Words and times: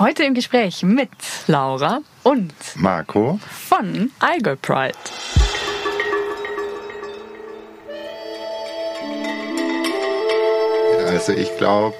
Heute 0.00 0.24
im 0.24 0.32
Gespräch 0.32 0.82
mit 0.82 1.10
Laura 1.46 2.00
und 2.22 2.54
Marco 2.74 3.38
von 3.50 4.10
Allgäu 4.18 4.56
Pride. 4.56 4.96
Also 11.06 11.32
ich 11.32 11.54
glaube, 11.58 11.94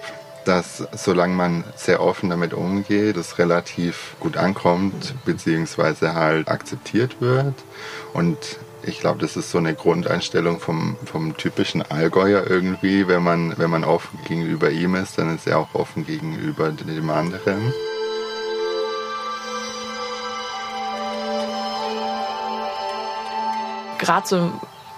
dass 0.46 0.82
solange 0.92 1.34
man 1.34 1.62
sehr 1.76 2.00
offen 2.00 2.30
damit 2.30 2.54
umgeht, 2.54 3.18
es 3.18 3.38
relativ 3.38 4.16
gut 4.18 4.38
ankommt, 4.38 5.14
beziehungsweise 5.26 6.14
halt 6.14 6.48
akzeptiert 6.48 7.20
wird. 7.20 7.54
Und 8.14 8.38
ich 8.82 9.00
glaube, 9.00 9.18
das 9.18 9.36
ist 9.36 9.50
so 9.50 9.58
eine 9.58 9.74
Grundeinstellung 9.74 10.58
vom, 10.58 10.96
vom 11.04 11.36
typischen 11.36 11.82
Allgäuer 11.82 12.46
irgendwie. 12.48 13.06
Wenn 13.08 13.22
man, 13.22 13.58
wenn 13.58 13.70
man 13.70 13.84
offen 13.84 14.18
gegenüber 14.26 14.70
ihm 14.70 14.94
ist, 14.94 15.18
dann 15.18 15.34
ist 15.34 15.46
er 15.46 15.58
auch 15.58 15.74
offen 15.74 16.06
gegenüber 16.06 16.70
dem 16.70 17.10
anderen. 17.10 17.72
Gerade 23.98 24.26
so 24.26 24.50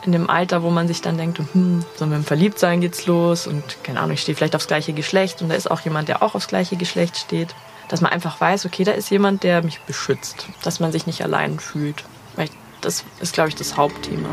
in 0.05 0.13
dem 0.13 0.31
Alter, 0.31 0.63
wo 0.63 0.71
man 0.71 0.87
sich 0.87 1.01
dann 1.01 1.17
denkt, 1.17 1.41
hm, 1.53 1.85
so 1.97 2.07
mit 2.07 2.15
dem 2.15 2.25
Verliebtsein 2.25 2.81
geht's 2.81 3.07
los 3.07 3.47
und 3.47 3.83
keine 3.83 4.01
Ahnung, 4.01 4.15
ich 4.15 4.23
stehe 4.23 4.37
vielleicht 4.37 4.57
aufs 4.57 4.67
gleiche 4.67 4.93
Geschlecht 4.93 5.43
und 5.43 5.49
da 5.49 5.55
ist 5.55 5.71
auch 5.71 5.81
jemand, 5.81 6.09
der 6.09 6.23
auch 6.23 6.35
aufs 6.35 6.49
gleiche 6.49 6.77
Geschlecht 6.77 7.17
steht. 7.17 7.55
Dass 7.89 8.01
man 8.01 8.13
einfach 8.13 8.41
weiß, 8.41 8.65
okay, 8.65 8.85
da 8.85 8.93
ist 8.93 9.11
jemand, 9.11 9.43
der 9.43 9.63
mich 9.63 9.81
beschützt, 9.81 10.47
dass 10.63 10.81
man 10.81 10.93
sich 10.93 11.07
nicht 11.07 11.23
allein 11.23 11.59
fühlt. 11.59 12.05
Weil 12.37 12.49
das 12.83 13.05
ist, 13.21 13.33
glaube 13.33 13.49
ich, 13.49 13.55
das 13.55 13.77
Hauptthema. 13.77 14.29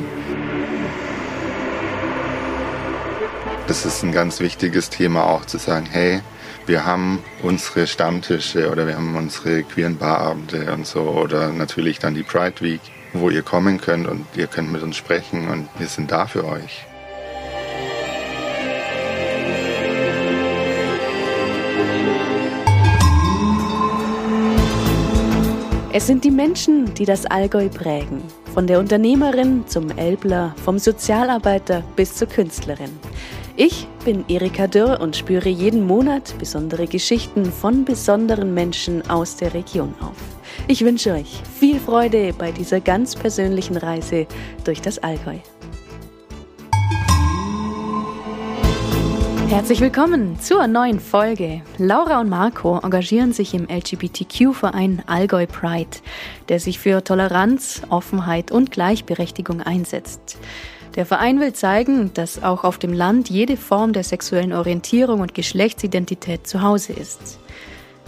Das 3.67 3.85
ist 3.85 4.03
ein 4.03 4.11
ganz 4.11 4.39
wichtiges 4.39 4.89
Thema 4.89 5.23
auch 5.23 5.45
zu 5.45 5.57
sagen, 5.57 5.87
hey, 5.89 6.21
wir 6.65 6.85
haben 6.85 7.23
unsere 7.41 7.87
Stammtische 7.87 8.71
oder 8.71 8.85
wir 8.85 8.95
haben 8.95 9.15
unsere 9.15 9.63
queeren 9.63 9.97
Barabende 9.97 10.71
und 10.73 10.85
so 10.85 11.01
oder 11.01 11.49
natürlich 11.49 11.99
dann 11.99 12.13
die 12.13 12.23
Pride 12.23 12.61
Week 12.61 12.81
wo 13.13 13.29
ihr 13.29 13.41
kommen 13.41 13.79
könnt 13.79 14.07
und 14.07 14.25
ihr 14.35 14.47
könnt 14.47 14.71
mit 14.71 14.83
uns 14.83 14.95
sprechen 14.95 15.49
und 15.49 15.69
wir 15.77 15.87
sind 15.87 16.11
da 16.11 16.27
für 16.27 16.45
euch. 16.45 16.85
Es 25.91 26.05
sind 26.05 26.23
die 26.23 26.29
Menschen, 26.29 26.93
die 26.93 27.05
das 27.05 27.25
Allgäu 27.25 27.67
prägen. 27.67 28.21
Von 28.53 28.67
der 28.67 28.77
Unternehmerin 28.77 29.65
zum 29.65 29.89
Elbler, 29.97 30.53
vom 30.63 30.77
Sozialarbeiter 30.77 31.83
bis 31.95 32.13
zur 32.13 32.27
Künstlerin. 32.27 32.91
Ich 33.55 33.87
bin 34.05 34.23
Erika 34.27 34.67
Dürr 34.67 34.99
und 35.01 35.15
spüre 35.15 35.49
jeden 35.49 35.87
Monat 35.87 36.35
besondere 36.37 36.85
Geschichten 36.85 37.45
von 37.45 37.85
besonderen 37.85 38.53
Menschen 38.53 39.09
aus 39.09 39.37
der 39.37 39.55
Region 39.55 39.95
auf. 39.99 40.15
Ich 40.67 40.85
wünsche 40.85 41.11
euch 41.13 41.41
viel 41.59 41.79
Freude 41.79 42.33
bei 42.37 42.51
dieser 42.51 42.81
ganz 42.81 43.15
persönlichen 43.15 43.75
Reise 43.75 44.27
durch 44.63 44.83
das 44.83 44.99
Allgäu. 44.99 45.39
Herzlich 49.49 49.81
willkommen 49.81 50.39
zur 50.39 50.67
neuen 50.67 50.99
Folge. 50.99 51.63
Laura 51.79 52.21
und 52.21 52.29
Marco 52.29 52.77
engagieren 52.77 53.33
sich 53.33 53.55
im 53.55 53.67
LGBTQ-Verein 53.67 55.01
Allgäu 55.07 55.47
Pride, 55.47 55.97
der 56.49 56.59
sich 56.59 56.77
für 56.77 57.03
Toleranz, 57.03 57.81
Offenheit 57.89 58.51
und 58.51 58.69
Gleichberechtigung 58.69 59.61
einsetzt. 59.61 60.37
Der 60.95 61.07
Verein 61.07 61.39
will 61.39 61.53
zeigen, 61.53 62.11
dass 62.13 62.43
auch 62.43 62.63
auf 62.63 62.77
dem 62.77 62.93
Land 62.93 63.31
jede 63.31 63.57
Form 63.57 63.91
der 63.91 64.03
sexuellen 64.03 64.53
Orientierung 64.53 65.19
und 65.19 65.33
Geschlechtsidentität 65.33 66.45
zu 66.45 66.61
Hause 66.61 66.93
ist. 66.93 67.39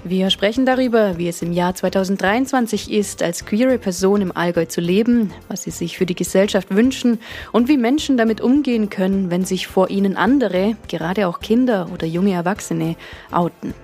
Wir 0.03 0.31
sprechen 0.31 0.65
darüber, 0.65 1.19
wie 1.19 1.27
es 1.27 1.43
im 1.43 1.51
Jahr 1.51 1.75
2023 1.75 2.91
ist, 2.91 3.21
als 3.21 3.45
queere 3.45 3.77
Person 3.77 4.21
im 4.21 4.35
Allgäu 4.35 4.65
zu 4.65 4.81
leben, 4.81 5.31
was 5.47 5.63
sie 5.63 5.69
sich 5.69 5.95
für 5.95 6.07
die 6.07 6.15
Gesellschaft 6.15 6.73
wünschen 6.73 7.19
und 7.51 7.67
wie 7.67 7.77
Menschen 7.77 8.17
damit 8.17 8.41
umgehen 8.41 8.89
können, 8.89 9.29
wenn 9.29 9.45
sich 9.45 9.67
vor 9.67 9.91
ihnen 9.91 10.17
andere, 10.17 10.75
gerade 10.87 11.27
auch 11.27 11.39
Kinder 11.39 11.87
oder 11.93 12.07
junge 12.07 12.33
Erwachsene, 12.33 12.95
outen. 13.31 13.75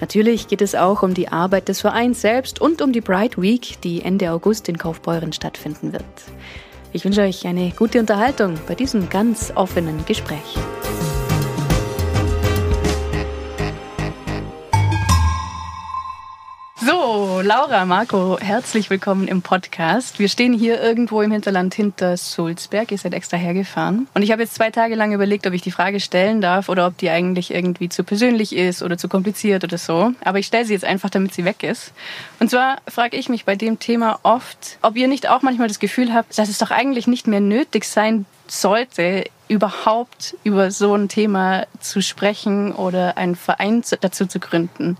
Natürlich 0.00 0.48
geht 0.48 0.60
es 0.60 0.74
auch 0.74 1.04
um 1.04 1.14
die 1.14 1.28
Arbeit 1.28 1.68
des 1.68 1.80
Vereins 1.80 2.20
selbst 2.20 2.60
und 2.60 2.82
um 2.82 2.92
die 2.92 3.00
Bright 3.00 3.40
Week, 3.40 3.80
die 3.84 4.02
Ende 4.02 4.32
August 4.32 4.68
in 4.68 4.76
Kaufbeuren 4.76 5.32
stattfinden 5.32 5.92
wird. 5.92 6.04
Ich 6.92 7.04
wünsche 7.04 7.22
euch 7.22 7.46
eine 7.46 7.70
gute 7.70 8.00
Unterhaltung 8.00 8.54
bei 8.66 8.74
diesem 8.74 9.08
ganz 9.08 9.52
offenen 9.54 10.04
Gespräch. 10.04 10.58
Laura, 16.86 17.86
Marco, 17.86 18.38
herzlich 18.38 18.90
willkommen 18.90 19.26
im 19.26 19.40
Podcast. 19.40 20.18
Wir 20.18 20.28
stehen 20.28 20.52
hier 20.52 20.82
irgendwo 20.82 21.22
im 21.22 21.30
Hinterland 21.30 21.74
hinter 21.74 22.16
Sulzberg. 22.16 22.90
Ihr 22.90 22.98
seid 22.98 23.14
extra 23.14 23.38
hergefahren. 23.38 24.06
Und 24.12 24.20
ich 24.22 24.30
habe 24.32 24.42
jetzt 24.42 24.54
zwei 24.54 24.70
Tage 24.70 24.94
lang 24.94 25.12
überlegt, 25.12 25.46
ob 25.46 25.54
ich 25.54 25.62
die 25.62 25.70
Frage 25.70 26.00
stellen 26.00 26.42
darf 26.42 26.68
oder 26.68 26.86
ob 26.86 26.98
die 26.98 27.08
eigentlich 27.08 27.54
irgendwie 27.54 27.88
zu 27.88 28.04
persönlich 28.04 28.54
ist 28.54 28.82
oder 28.82 28.98
zu 28.98 29.08
kompliziert 29.08 29.64
oder 29.64 29.78
so. 29.78 30.12
Aber 30.24 30.38
ich 30.38 30.46
stelle 30.46 30.66
sie 30.66 30.74
jetzt 30.74 30.84
einfach, 30.84 31.08
damit 31.08 31.32
sie 31.32 31.46
weg 31.46 31.62
ist. 31.62 31.92
Und 32.38 32.50
zwar 32.50 32.78
frage 32.86 33.16
ich 33.16 33.30
mich 33.30 33.46
bei 33.46 33.56
dem 33.56 33.78
Thema 33.78 34.20
oft, 34.22 34.78
ob 34.82 34.96
ihr 34.96 35.08
nicht 35.08 35.28
auch 35.28 35.40
manchmal 35.40 35.68
das 35.68 35.78
Gefühl 35.78 36.12
habt, 36.12 36.38
dass 36.38 36.50
es 36.50 36.58
doch 36.58 36.70
eigentlich 36.70 37.06
nicht 37.06 37.26
mehr 37.26 37.40
nötig 37.40 37.84
sein 37.84 38.26
sollte, 38.46 39.24
überhaupt 39.48 40.36
über 40.44 40.70
so 40.70 40.94
ein 40.94 41.08
Thema 41.08 41.66
zu 41.80 42.02
sprechen 42.02 42.72
oder 42.72 43.16
einen 43.16 43.36
Verein 43.36 43.82
dazu 44.00 44.26
zu 44.26 44.38
gründen. 44.38 44.98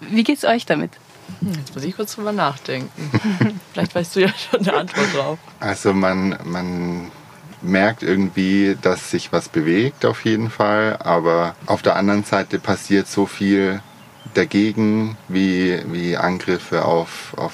Wie 0.00 0.24
geht's 0.24 0.44
euch 0.44 0.66
damit? 0.66 0.92
Hm, 1.40 1.52
jetzt 1.54 1.74
muss 1.74 1.84
ich 1.84 1.94
kurz 1.94 2.14
drüber 2.14 2.32
nachdenken. 2.32 2.90
Vielleicht 3.72 3.94
weißt 3.94 4.16
du 4.16 4.20
ja 4.20 4.28
schon 4.28 4.60
eine 4.60 4.76
Antwort 4.76 5.14
drauf. 5.14 5.38
Also 5.60 5.92
man, 5.92 6.38
man 6.44 7.10
merkt 7.62 8.02
irgendwie, 8.02 8.76
dass 8.80 9.10
sich 9.10 9.32
was 9.32 9.48
bewegt 9.48 10.04
auf 10.04 10.24
jeden 10.24 10.50
Fall, 10.50 10.96
aber 11.00 11.54
auf 11.66 11.82
der 11.82 11.96
anderen 11.96 12.24
Seite 12.24 12.58
passiert 12.58 13.06
so 13.06 13.26
viel 13.26 13.82
dagegen 14.34 15.16
wie, 15.28 15.80
wie 15.86 16.16
Angriffe 16.16 16.84
auf, 16.84 17.34
auf 17.36 17.52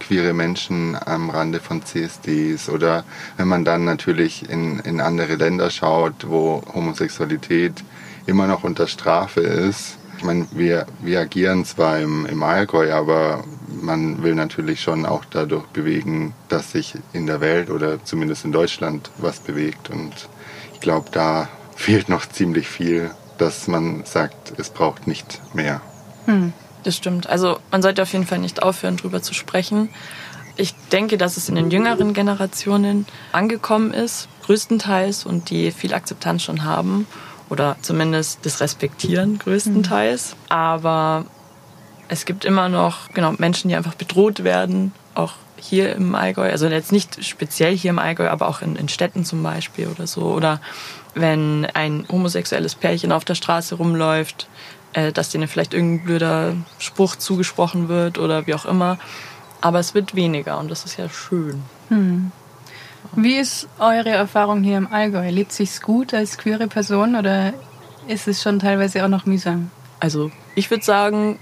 queere 0.00 0.32
Menschen 0.32 0.96
am 1.06 1.30
Rande 1.30 1.60
von 1.60 1.84
CSDs 1.84 2.68
oder 2.68 3.04
wenn 3.36 3.48
man 3.48 3.64
dann 3.64 3.84
natürlich 3.84 4.48
in, 4.48 4.80
in 4.80 5.00
andere 5.00 5.36
Länder 5.36 5.70
schaut, 5.70 6.28
wo 6.28 6.62
Homosexualität 6.74 7.84
immer 8.26 8.46
noch 8.46 8.64
unter 8.64 8.86
Strafe 8.86 9.40
ist, 9.40 9.98
ich 10.20 10.26
meine, 10.26 10.46
wir, 10.52 10.84
wir 11.00 11.20
agieren 11.20 11.64
zwar 11.64 11.98
im, 11.98 12.26
im 12.26 12.42
Allgäu, 12.42 12.92
aber 12.92 13.42
man 13.68 14.22
will 14.22 14.34
natürlich 14.34 14.82
schon 14.82 15.06
auch 15.06 15.24
dadurch 15.24 15.64
bewegen, 15.68 16.34
dass 16.50 16.72
sich 16.72 16.92
in 17.14 17.26
der 17.26 17.40
Welt 17.40 17.70
oder 17.70 18.04
zumindest 18.04 18.44
in 18.44 18.52
Deutschland 18.52 19.10
was 19.16 19.40
bewegt. 19.40 19.88
Und 19.88 20.12
ich 20.74 20.80
glaube, 20.80 21.08
da 21.10 21.48
fehlt 21.74 22.10
noch 22.10 22.26
ziemlich 22.26 22.68
viel, 22.68 23.12
dass 23.38 23.66
man 23.66 24.04
sagt, 24.04 24.52
es 24.58 24.68
braucht 24.68 25.06
nicht 25.06 25.40
mehr. 25.54 25.80
Hm, 26.26 26.52
das 26.84 26.96
stimmt. 26.96 27.26
Also 27.26 27.58
man 27.70 27.80
sollte 27.80 28.02
auf 28.02 28.12
jeden 28.12 28.26
Fall 28.26 28.40
nicht 28.40 28.62
aufhören, 28.62 28.98
darüber 28.98 29.22
zu 29.22 29.32
sprechen. 29.32 29.88
Ich 30.56 30.74
denke, 30.92 31.16
dass 31.16 31.38
es 31.38 31.48
in 31.48 31.54
den 31.54 31.70
jüngeren 31.70 32.12
Generationen 32.12 33.06
angekommen 33.32 33.94
ist, 33.94 34.28
größtenteils, 34.44 35.24
und 35.24 35.48
die 35.48 35.70
viel 35.70 35.94
Akzeptanz 35.94 36.42
schon 36.42 36.64
haben 36.64 37.06
oder 37.50 37.76
zumindest 37.82 38.46
das 38.46 38.60
Respektieren 38.60 39.38
größtenteils. 39.38 40.34
Mhm. 40.34 40.52
Aber 40.52 41.24
es 42.08 42.24
gibt 42.24 42.44
immer 42.44 42.68
noch 42.68 43.10
genau 43.12 43.32
Menschen, 43.32 43.68
die 43.68 43.76
einfach 43.76 43.94
bedroht 43.94 44.42
werden, 44.42 44.92
auch 45.14 45.34
hier 45.56 45.94
im 45.94 46.14
Allgäu, 46.14 46.50
also 46.50 46.66
jetzt 46.68 46.92
nicht 46.92 47.22
speziell 47.24 47.76
hier 47.76 47.90
im 47.90 47.98
Allgäu, 47.98 48.28
aber 48.28 48.48
auch 48.48 48.62
in, 48.62 48.76
in 48.76 48.88
Städten 48.88 49.24
zum 49.24 49.42
Beispiel 49.42 49.88
oder 49.88 50.06
so. 50.06 50.22
Oder 50.22 50.60
wenn 51.14 51.66
ein 51.74 52.06
homosexuelles 52.10 52.74
Pärchen 52.74 53.12
auf 53.12 53.24
der 53.24 53.34
Straße 53.34 53.74
rumläuft, 53.74 54.48
äh, 54.92 55.12
dass 55.12 55.28
denen 55.28 55.48
vielleicht 55.48 55.74
irgendein 55.74 56.04
blöder 56.04 56.54
Spruch 56.78 57.16
zugesprochen 57.16 57.88
wird 57.88 58.18
oder 58.18 58.46
wie 58.46 58.54
auch 58.54 58.64
immer. 58.64 58.98
Aber 59.60 59.78
es 59.78 59.94
wird 59.94 60.14
weniger 60.14 60.58
und 60.58 60.70
das 60.70 60.84
ist 60.84 60.96
ja 60.96 61.08
schön. 61.08 61.62
Hm. 61.88 62.32
Wie 63.16 63.36
ist 63.36 63.68
eure 63.78 64.10
Erfahrung 64.10 64.62
hier 64.62 64.78
im 64.78 64.92
Allgäu? 64.92 65.28
Lebt 65.30 65.52
sich's 65.52 65.80
gut 65.80 66.14
als 66.14 66.38
queere 66.38 66.68
Person 66.68 67.16
oder 67.16 67.52
ist 68.06 68.28
es 68.28 68.42
schon 68.42 68.58
teilweise 68.58 69.04
auch 69.04 69.08
noch 69.08 69.26
mühsam? 69.26 69.70
Also 69.98 70.30
ich 70.54 70.70
würde 70.70 70.84
sagen, 70.84 71.38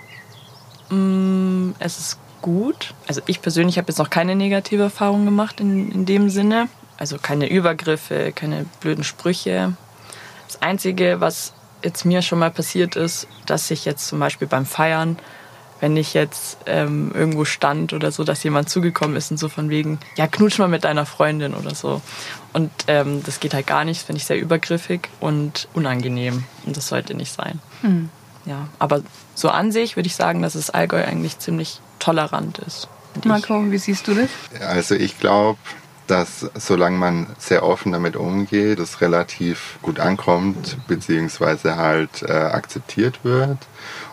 mh, 0.90 0.96
mm, 0.96 1.74
es 1.78 1.98
ist 1.98 2.18
gut. 2.42 2.94
Also 3.06 3.20
ich 3.26 3.42
persönlich 3.42 3.78
habe 3.78 3.88
jetzt 3.88 3.98
noch 3.98 4.10
keine 4.10 4.34
negative 4.34 4.84
Erfahrung 4.84 5.24
gemacht 5.24 5.60
in, 5.60 5.90
in 5.92 6.06
dem 6.06 6.30
Sinne. 6.30 6.68
Also 6.96 7.16
keine 7.20 7.48
Übergriffe, 7.48 8.32
keine 8.32 8.64
blöden 8.80 9.04
Sprüche. 9.04 9.74
Das 10.46 10.62
Einzige, 10.62 11.20
was 11.20 11.52
jetzt 11.82 12.04
mir 12.04 12.22
schon 12.22 12.38
mal 12.38 12.50
passiert 12.50 12.96
ist, 12.96 13.28
dass 13.46 13.70
ich 13.70 13.84
jetzt 13.84 14.08
zum 14.08 14.18
Beispiel 14.18 14.48
beim 14.48 14.66
Feiern 14.66 15.16
wenn 15.80 15.96
ich 15.96 16.14
jetzt 16.14 16.58
ähm, 16.66 17.12
irgendwo 17.14 17.44
stand 17.44 17.92
oder 17.92 18.10
so, 18.10 18.24
dass 18.24 18.42
jemand 18.42 18.68
zugekommen 18.68 19.16
ist 19.16 19.30
und 19.30 19.36
so 19.36 19.48
von 19.48 19.70
wegen, 19.70 19.98
ja, 20.16 20.26
knutsch 20.26 20.58
mal 20.58 20.68
mit 20.68 20.84
deiner 20.84 21.06
Freundin 21.06 21.54
oder 21.54 21.74
so. 21.74 22.02
Und 22.52 22.70
ähm, 22.88 23.22
das 23.24 23.40
geht 23.40 23.54
halt 23.54 23.66
gar 23.66 23.84
nicht, 23.84 24.02
finde 24.02 24.18
ich 24.18 24.26
sehr 24.26 24.40
übergriffig 24.40 25.08
und 25.20 25.68
unangenehm. 25.74 26.44
Und 26.66 26.76
das 26.76 26.88
sollte 26.88 27.14
nicht 27.14 27.32
sein. 27.32 27.60
Mhm. 27.82 28.10
Ja, 28.44 28.68
aber 28.78 29.02
so 29.34 29.50
an 29.50 29.72
sich 29.72 29.96
würde 29.96 30.06
ich 30.06 30.16
sagen, 30.16 30.42
dass 30.42 30.54
das 30.54 30.70
Allgäu 30.70 31.04
eigentlich 31.04 31.38
ziemlich 31.38 31.80
tolerant 31.98 32.58
ist. 32.58 32.88
Marco, 33.24 33.70
wie 33.70 33.78
siehst 33.78 34.06
du 34.08 34.14
das? 34.14 34.30
Also 34.60 34.94
ich 34.94 35.18
glaube, 35.18 35.58
dass 36.06 36.50
solange 36.54 36.96
man 36.96 37.26
sehr 37.38 37.62
offen 37.62 37.92
damit 37.92 38.16
umgeht, 38.16 38.78
es 38.78 39.00
relativ 39.00 39.78
gut 39.82 40.00
ankommt, 40.00 40.78
beziehungsweise 40.86 41.76
halt 41.76 42.22
äh, 42.22 42.32
akzeptiert 42.32 43.20
wird. 43.22 43.58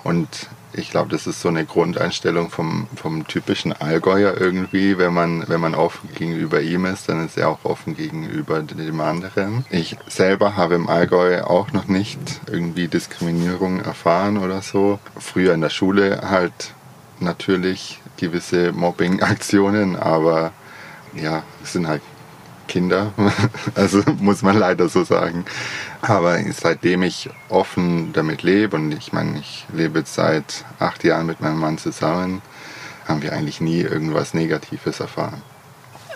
Und 0.04 0.28
ich 0.78 0.90
glaube, 0.90 1.10
das 1.10 1.28
ist 1.28 1.42
so 1.42 1.50
eine 1.50 1.66
Grundeinstellung 1.66 2.50
vom, 2.50 2.88
vom 2.96 3.28
typischen 3.28 3.74
Allgäuer 3.74 4.40
irgendwie. 4.40 4.98
Wenn 4.98 5.14
man, 5.14 5.48
wenn 5.48 5.62
man 5.62 5.76
offen 5.76 6.10
gegenüber 6.14 6.62
ihm 6.62 6.86
ist, 6.86 7.10
dann 7.10 7.26
ist 7.26 7.38
er 7.38 7.50
auch 7.50 7.64
offen 7.64 7.96
gegenüber 7.96 8.62
dem 8.62 9.00
anderen. 9.00 9.66
Ich 9.70 9.98
selber 10.08 10.56
habe 10.56 10.76
im 10.76 10.90
Allgäu 10.90 11.42
auch 11.42 11.72
noch 11.72 11.88
nicht 11.88 12.20
irgendwie 12.52 12.88
Diskriminierung 12.88 13.82
erfahren 13.82 14.38
oder 14.38 14.62
so. 14.62 15.00
Früher 15.18 15.54
in 15.54 15.62
der 15.62 15.70
Schule 15.70 16.22
halt 16.30 16.74
natürlich 17.20 18.00
gewisse 18.18 18.72
Mobbing-Aktionen, 18.72 19.96
aber 19.96 20.52
ja, 21.14 21.44
es 21.64 21.74
sind 21.74 21.88
halt 21.88 22.02
Kinder, 22.68 23.14
also 23.76 24.02
muss 24.20 24.42
man 24.42 24.58
leider 24.58 24.90
so 24.90 25.04
sagen. 25.04 25.46
Aber 26.02 26.38
seitdem 26.52 27.04
ich 27.04 27.30
offen 27.50 28.14
damit 28.14 28.44
lebe 28.44 28.76
und 28.76 28.92
ich 28.92 29.14
meine, 29.14 29.40
ich 29.40 29.66
lebe 29.74 30.00
jetzt 30.00 30.16
seit 30.16 30.66
acht 30.80 31.04
Jahren 31.04 31.26
mit 31.26 31.42
meinem 31.42 31.60
Mann 31.60 31.78
zusammen, 31.78 32.42
haben 33.08 33.22
wir 33.22 33.34
eigentlich 33.34 33.62
nie 33.62 33.82
irgendwas 33.82 34.34
Negatives 34.34 35.00
erfahren. 35.00 35.42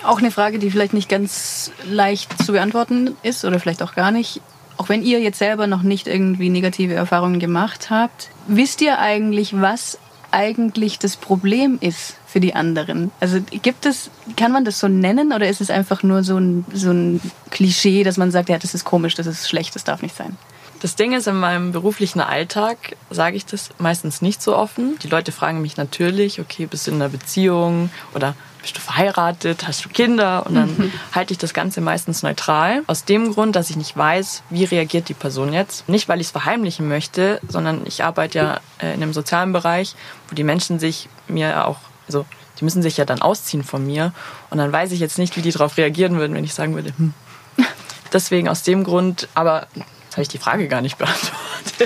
Auch 0.04 0.19
eine 0.19 0.31
Frage, 0.31 0.60
die 0.60 0.72
vielleicht 0.72 0.94
nicht 0.94 1.10
ganz 1.10 1.72
leicht 1.86 2.44
zu 2.44 2.54
beantworten 2.54 3.16
ist 3.22 3.44
oder 3.44 3.60
vielleicht 3.60 3.84
auch 3.84 3.95
gar 3.95 4.12
nicht. 4.12 4.42
Auch 4.78 4.88
wenn 4.88 5.04
ihr 5.04 5.19
jetzt 5.19 5.40
selber 5.40 5.68
noch 5.68 5.81
nicht 5.81 6.07
irgendwie 6.07 6.50
negative 6.50 6.94
Erfahrungen 6.94 7.40
gemacht 7.40 7.90
habt, 7.90 8.30
wisst 8.48 8.81
ihr 8.81 8.98
eigentlich, 9.00 9.60
was 9.60 10.00
eigentlich 10.31 11.00
das 11.00 11.18
Problem 11.18 11.78
ist 11.81 12.16
für 12.28 12.40
die 12.40 12.56
anderen? 12.56 13.12
Also 13.20 13.40
gibt 13.42 13.86
es, 13.86 14.10
kann 14.36 14.52
man 14.52 14.66
das 14.66 14.80
so 14.80 14.88
nennen 14.88 15.34
oder 15.34 15.48
ist 15.48 15.62
es 15.62 15.70
einfach 15.70 16.04
nur 16.04 16.24
so 16.24 16.38
ein, 16.38 16.66
so 16.74 16.92
ein 16.92 17.22
Klischee, 17.50 18.04
dass 18.04 18.18
man 18.18 18.31
sagt, 18.31 18.50
ja, 18.50 18.58
das 18.58 18.74
ist 18.74 18.86
komisch, 18.86 19.16
das 19.16 19.28
ist 19.28 19.50
schlecht, 19.50 19.76
das 19.76 19.84
darf 19.84 20.02
nicht 20.02 20.16
sein? 20.16 20.38
Das 20.81 20.96
Ding 20.96 21.14
ist, 21.14 21.28
in 21.28 21.36
meinem 21.36 21.74
beruflichen 21.74 22.22
Alltag 22.22 22.96
sage 23.10 23.36
ich 23.36 23.46
das 23.46 23.70
meistens 23.80 24.22
nicht 24.22 24.42
so 24.42 24.56
offen. 24.56 24.98
Die 25.04 25.10
Leute 25.10 25.34
fragen 25.34 25.62
mich 25.62 25.76
natürlich, 25.76 26.40
okay, 26.40 26.68
bist 26.68 26.88
du 26.88 26.92
in 26.92 26.98
einer 26.98 27.10
Beziehung 27.10 27.90
oder 28.16 28.34
bist 28.61 28.75
du 28.75 28.81
verheiratet, 28.81 29.67
hast 29.67 29.85
du 29.85 29.89
Kinder? 29.89 30.45
Und 30.45 30.56
dann 30.56 30.69
mhm. 30.77 30.91
halte 31.13 31.33
ich 31.33 31.38
das 31.38 31.53
Ganze 31.53 31.81
meistens 31.81 32.23
neutral. 32.23 32.83
Aus 32.88 33.06
dem 33.06 33.33
Grund, 33.33 33.56
dass 33.56 33.69
ich 33.69 33.75
nicht 33.75 33.95
weiß, 33.95 34.44
wie 34.50 34.65
reagiert 34.65 35.09
die 35.09 35.13
Person 35.13 35.53
jetzt. 35.53 35.88
Nicht, 35.88 36.09
weil 36.09 36.19
ich 36.19 36.27
es 36.27 36.31
verheimlichen 36.31 36.88
möchte, 36.88 37.39
sondern 37.47 37.85
ich 37.85 38.03
arbeite 38.03 38.38
ja 38.38 38.59
äh, 38.81 38.94
in 38.94 39.01
einem 39.01 39.13
sozialen 39.13 39.53
Bereich, 39.53 39.95
wo 40.29 40.35
die 40.35 40.44
Menschen 40.44 40.79
sich 40.79 41.07
mir 41.27 41.67
auch, 41.67 41.77
also 42.07 42.25
die 42.59 42.65
müssen 42.65 42.81
sich 42.81 42.97
ja 42.97 43.06
dann 43.06 43.21
ausziehen 43.21 43.63
von 43.63 43.85
mir. 43.85 44.13
Und 44.50 44.57
dann 44.57 44.71
weiß 44.71 44.91
ich 44.91 45.00
jetzt 45.00 45.17
nicht, 45.17 45.38
wie 45.38 45.41
die 45.41 45.51
darauf 45.51 45.77
reagieren 45.77 46.17
würden, 46.17 46.35
wenn 46.35 46.44
ich 46.44 46.53
sagen 46.53 46.75
würde, 46.75 46.94
hm. 46.97 47.13
Deswegen 48.13 48.50
aus 48.50 48.63
dem 48.63 48.83
Grund, 48.83 49.27
aber 49.35 49.67
Jetzt 50.09 50.15
habe 50.15 50.23
ich 50.23 50.29
die 50.29 50.39
Frage 50.39 50.67
gar 50.67 50.81
nicht 50.81 50.97
beantwortet. 50.97 51.35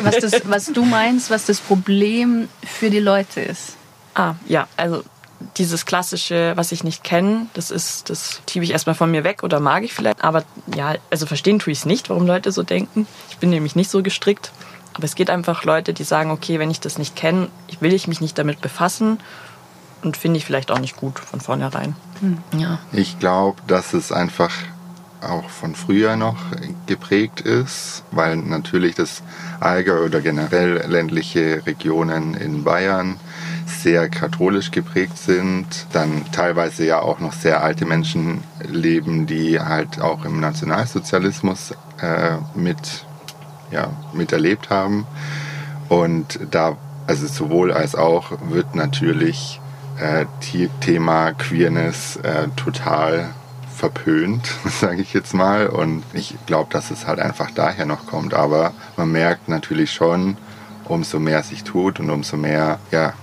Was, 0.01 0.15
das, 0.15 0.49
was 0.49 0.65
du 0.67 0.85
meinst, 0.85 1.29
was 1.29 1.45
das 1.45 1.59
Problem 1.59 2.47
für 2.65 2.89
die 2.89 3.01
Leute 3.01 3.41
ist. 3.41 3.75
Ah, 4.15 4.35
ja, 4.47 4.69
also 4.77 5.03
dieses 5.57 5.85
klassische, 5.85 6.53
was 6.55 6.71
ich 6.71 6.83
nicht 6.83 7.03
kenne, 7.03 7.47
das 7.53 7.71
ist, 7.71 8.09
das 8.09 8.41
tiebe 8.45 8.65
ich 8.65 8.71
erstmal 8.71 8.95
von 8.95 9.11
mir 9.11 9.23
weg 9.23 9.43
oder 9.43 9.59
mag 9.59 9.83
ich 9.83 9.93
vielleicht. 9.93 10.23
Aber 10.23 10.43
ja, 10.75 10.95
also 11.09 11.25
verstehen 11.25 11.59
tue 11.59 11.71
ich 11.71 11.79
es 11.79 11.85
nicht, 11.85 12.09
warum 12.09 12.25
Leute 12.25 12.51
so 12.51 12.63
denken. 12.63 13.07
Ich 13.29 13.37
bin 13.37 13.49
nämlich 13.49 13.75
nicht 13.75 13.89
so 13.89 14.03
gestrickt. 14.03 14.51
Aber 14.95 15.05
es 15.05 15.15
geht 15.15 15.29
einfach 15.29 15.63
Leute, 15.63 15.93
die 15.93 16.03
sagen, 16.03 16.29
okay, 16.29 16.59
wenn 16.59 16.69
ich 16.69 16.79
das 16.79 16.97
nicht 16.97 17.15
kenne, 17.15 17.49
will 17.79 17.93
ich 17.93 18.07
mich 18.07 18.21
nicht 18.21 18.37
damit 18.37 18.61
befassen 18.61 19.19
und 20.03 20.17
finde 20.17 20.37
ich 20.37 20.45
vielleicht 20.45 20.71
auch 20.71 20.79
nicht 20.79 20.95
gut 20.95 21.19
von 21.19 21.41
vornherein. 21.41 21.95
Hm. 22.19 22.37
Ja. 22.57 22.79
Ich 22.91 23.19
glaube, 23.19 23.59
dass 23.67 23.93
es 23.93 24.11
einfach 24.11 24.51
auch 25.21 25.49
von 25.49 25.73
früher 25.73 26.15
noch 26.15 26.37
geprägt 26.85 27.41
ist, 27.41 28.03
weil 28.11 28.35
natürlich 28.37 28.95
das 28.95 29.23
Allgäu 29.59 30.05
oder 30.05 30.21
generell 30.21 30.85
ländliche 30.87 31.65
Regionen 31.65 32.33
in 32.33 32.63
Bayern 32.63 33.19
sehr 33.83 34.09
katholisch 34.09 34.71
geprägt 34.71 35.17
sind, 35.17 35.65
dann 35.91 36.25
teilweise 36.31 36.85
ja 36.85 36.99
auch 36.99 37.19
noch 37.19 37.33
sehr 37.33 37.61
alte 37.61 37.85
Menschen 37.85 38.41
leben, 38.63 39.27
die 39.27 39.59
halt 39.59 40.01
auch 40.01 40.23
im 40.23 40.39
Nationalsozialismus 40.39 41.71
äh, 42.01 42.37
mit, 42.55 43.05
ja, 43.71 43.89
miterlebt 44.13 44.69
haben. 44.69 45.05
Und 45.89 46.39
da, 46.49 46.77
also 47.07 47.27
sowohl 47.27 47.73
als 47.73 47.93
auch, 47.95 48.31
wird 48.49 48.73
natürlich 48.73 49.59
äh, 49.99 50.25
Thema 50.79 51.33
Queerness 51.33 52.15
äh, 52.17 52.47
total 52.55 53.29
verpönt, 53.75 54.49
sage 54.65 55.01
ich 55.01 55.13
jetzt 55.13 55.33
mal. 55.33 55.67
Und 55.67 56.03
ich 56.13 56.37
glaube, 56.45 56.71
dass 56.71 56.89
es 56.89 57.05
halt 57.05 57.19
einfach 57.19 57.51
daher 57.51 57.85
noch 57.85 58.07
kommt. 58.07 58.33
Aber 58.33 58.71
man 58.95 59.11
merkt 59.11 59.49
natürlich 59.49 59.91
schon, 59.91 60.37
umso 60.85 61.19
mehr 61.19 61.43
sich 61.43 61.63
tut 61.63 61.99
und 61.99 62.09
umso 62.09 62.37
mehr, 62.37 62.79
ja, 62.91 63.13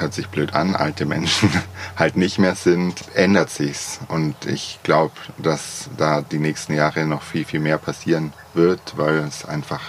hört 0.00 0.14
sich 0.14 0.28
blöd 0.28 0.54
an, 0.54 0.74
alte 0.74 1.06
Menschen 1.06 1.50
halt 1.96 2.16
nicht 2.16 2.38
mehr 2.38 2.54
sind, 2.54 3.02
ändert 3.14 3.50
sich's. 3.50 4.00
Und 4.08 4.34
ich 4.46 4.78
glaube, 4.82 5.14
dass 5.38 5.90
da 5.96 6.20
die 6.20 6.38
nächsten 6.38 6.74
Jahre 6.74 7.04
noch 7.06 7.22
viel, 7.22 7.44
viel 7.44 7.60
mehr 7.60 7.78
passieren 7.78 8.32
wird, 8.54 8.94
weil 8.96 9.18
es 9.18 9.44
einfach 9.44 9.80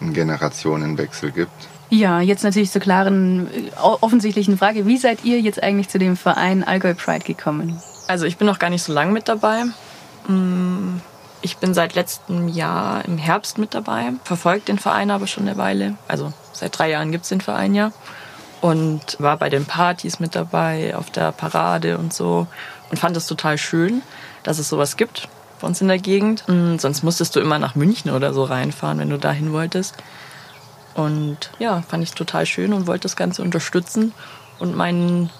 einen 0.00 0.12
Generationenwechsel 0.12 1.30
gibt. 1.32 1.68
Ja, 1.90 2.20
jetzt 2.20 2.44
natürlich 2.44 2.70
zur 2.70 2.80
klaren, 2.80 3.48
offensichtlichen 3.76 4.56
Frage. 4.56 4.86
Wie 4.86 4.96
seid 4.96 5.24
ihr 5.24 5.40
jetzt 5.40 5.62
eigentlich 5.62 5.88
zu 5.88 5.98
dem 5.98 6.16
Verein 6.16 6.62
Allgäu 6.62 6.94
Pride 6.94 7.24
gekommen? 7.24 7.80
Also 8.06 8.26
ich 8.26 8.36
bin 8.36 8.46
noch 8.46 8.60
gar 8.60 8.70
nicht 8.70 8.84
so 8.84 8.92
lange 8.92 9.10
mit 9.12 9.28
dabei. 9.28 9.64
Mm, 10.28 11.00
ich 11.42 11.56
bin 11.56 11.74
seit 11.74 11.94
letztem 11.96 12.48
Jahr 12.48 13.04
im 13.06 13.18
Herbst 13.18 13.58
mit 13.58 13.74
dabei, 13.74 14.12
verfolgt 14.24 14.68
den 14.68 14.78
Verein 14.78 15.10
aber 15.10 15.26
schon 15.26 15.48
eine 15.48 15.56
Weile. 15.56 15.96
Also 16.06 16.32
seit 16.52 16.78
drei 16.78 16.90
Jahren 16.90 17.10
gibt 17.10 17.24
es 17.24 17.30
den 17.30 17.40
Verein 17.40 17.74
ja. 17.74 17.92
Und 18.60 19.16
war 19.18 19.36
bei 19.38 19.48
den 19.48 19.64
Partys 19.64 20.20
mit 20.20 20.34
dabei, 20.34 20.94
auf 20.94 21.10
der 21.10 21.32
Parade 21.32 21.96
und 21.98 22.12
so. 22.12 22.46
Und 22.90 22.98
fand 22.98 23.16
es 23.16 23.26
total 23.26 23.56
schön, 23.56 24.02
dass 24.42 24.58
es 24.58 24.68
sowas 24.68 24.96
gibt 24.96 25.28
bei 25.60 25.66
uns 25.66 25.80
in 25.80 25.88
der 25.88 25.98
Gegend. 25.98 26.44
Und 26.46 26.74
mm, 26.74 26.78
sonst 26.78 27.02
musstest 27.02 27.36
du 27.36 27.40
immer 27.40 27.58
nach 27.58 27.74
München 27.74 28.10
oder 28.10 28.34
so 28.34 28.44
reinfahren, 28.44 28.98
wenn 28.98 29.10
du 29.10 29.18
dahin 29.18 29.52
wolltest. 29.52 29.94
Und 30.94 31.50
ja, 31.58 31.82
fand 31.82 32.02
ich 32.02 32.12
total 32.12 32.46
schön 32.46 32.72
und 32.72 32.86
wollte 32.86 33.02
das 33.02 33.16
Ganze 33.16 33.42
unterstützen 33.42 34.12
und 34.58 34.76
meinen 34.76 35.30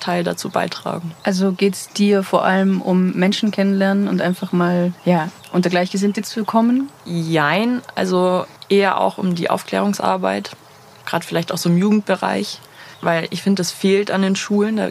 Teil 0.00 0.24
dazu 0.24 0.50
beitragen. 0.50 1.12
Also 1.22 1.52
geht 1.52 1.74
es 1.74 1.88
dir 1.88 2.22
vor 2.22 2.44
allem 2.44 2.82
um 2.82 3.12
Menschen 3.12 3.50
kennenlernen 3.50 4.08
und 4.08 4.20
einfach 4.20 4.52
mal 4.52 4.92
ja, 5.04 5.30
unter 5.52 5.70
Gleichgesinnte 5.70 6.22
zu 6.22 6.44
kommen? 6.44 6.90
Jein, 7.04 7.80
also 7.94 8.44
eher 8.68 9.00
auch 9.00 9.18
um 9.18 9.34
die 9.34 9.48
Aufklärungsarbeit, 9.48 10.50
gerade 11.06 11.24
vielleicht 11.24 11.52
auch 11.52 11.58
so 11.58 11.68
im 11.68 11.78
Jugendbereich, 11.78 12.58
weil 13.00 13.28
ich 13.30 13.42
finde, 13.42 13.60
das 13.60 13.70
fehlt 13.70 14.10
an 14.10 14.22
den 14.22 14.36
Schulen. 14.36 14.76
Da 14.76 14.90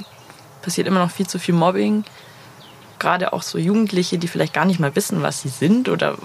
passiert 0.61 0.87
immer 0.87 0.99
noch 0.99 1.11
viel 1.11 1.27
zu 1.27 1.37
viel 1.37 1.53
Mobbing. 1.53 2.03
Gerade 2.97 3.33
auch 3.33 3.43
so 3.43 3.57
Jugendliche, 3.57 4.17
die 4.17 4.27
vielleicht 4.27 4.53
gar 4.53 4.65
nicht 4.65 4.79
mal 4.79 4.95
wissen, 4.95 5.21
was 5.21 5.41
sie 5.41 5.49
sind 5.49 5.89
oder 5.89 6.17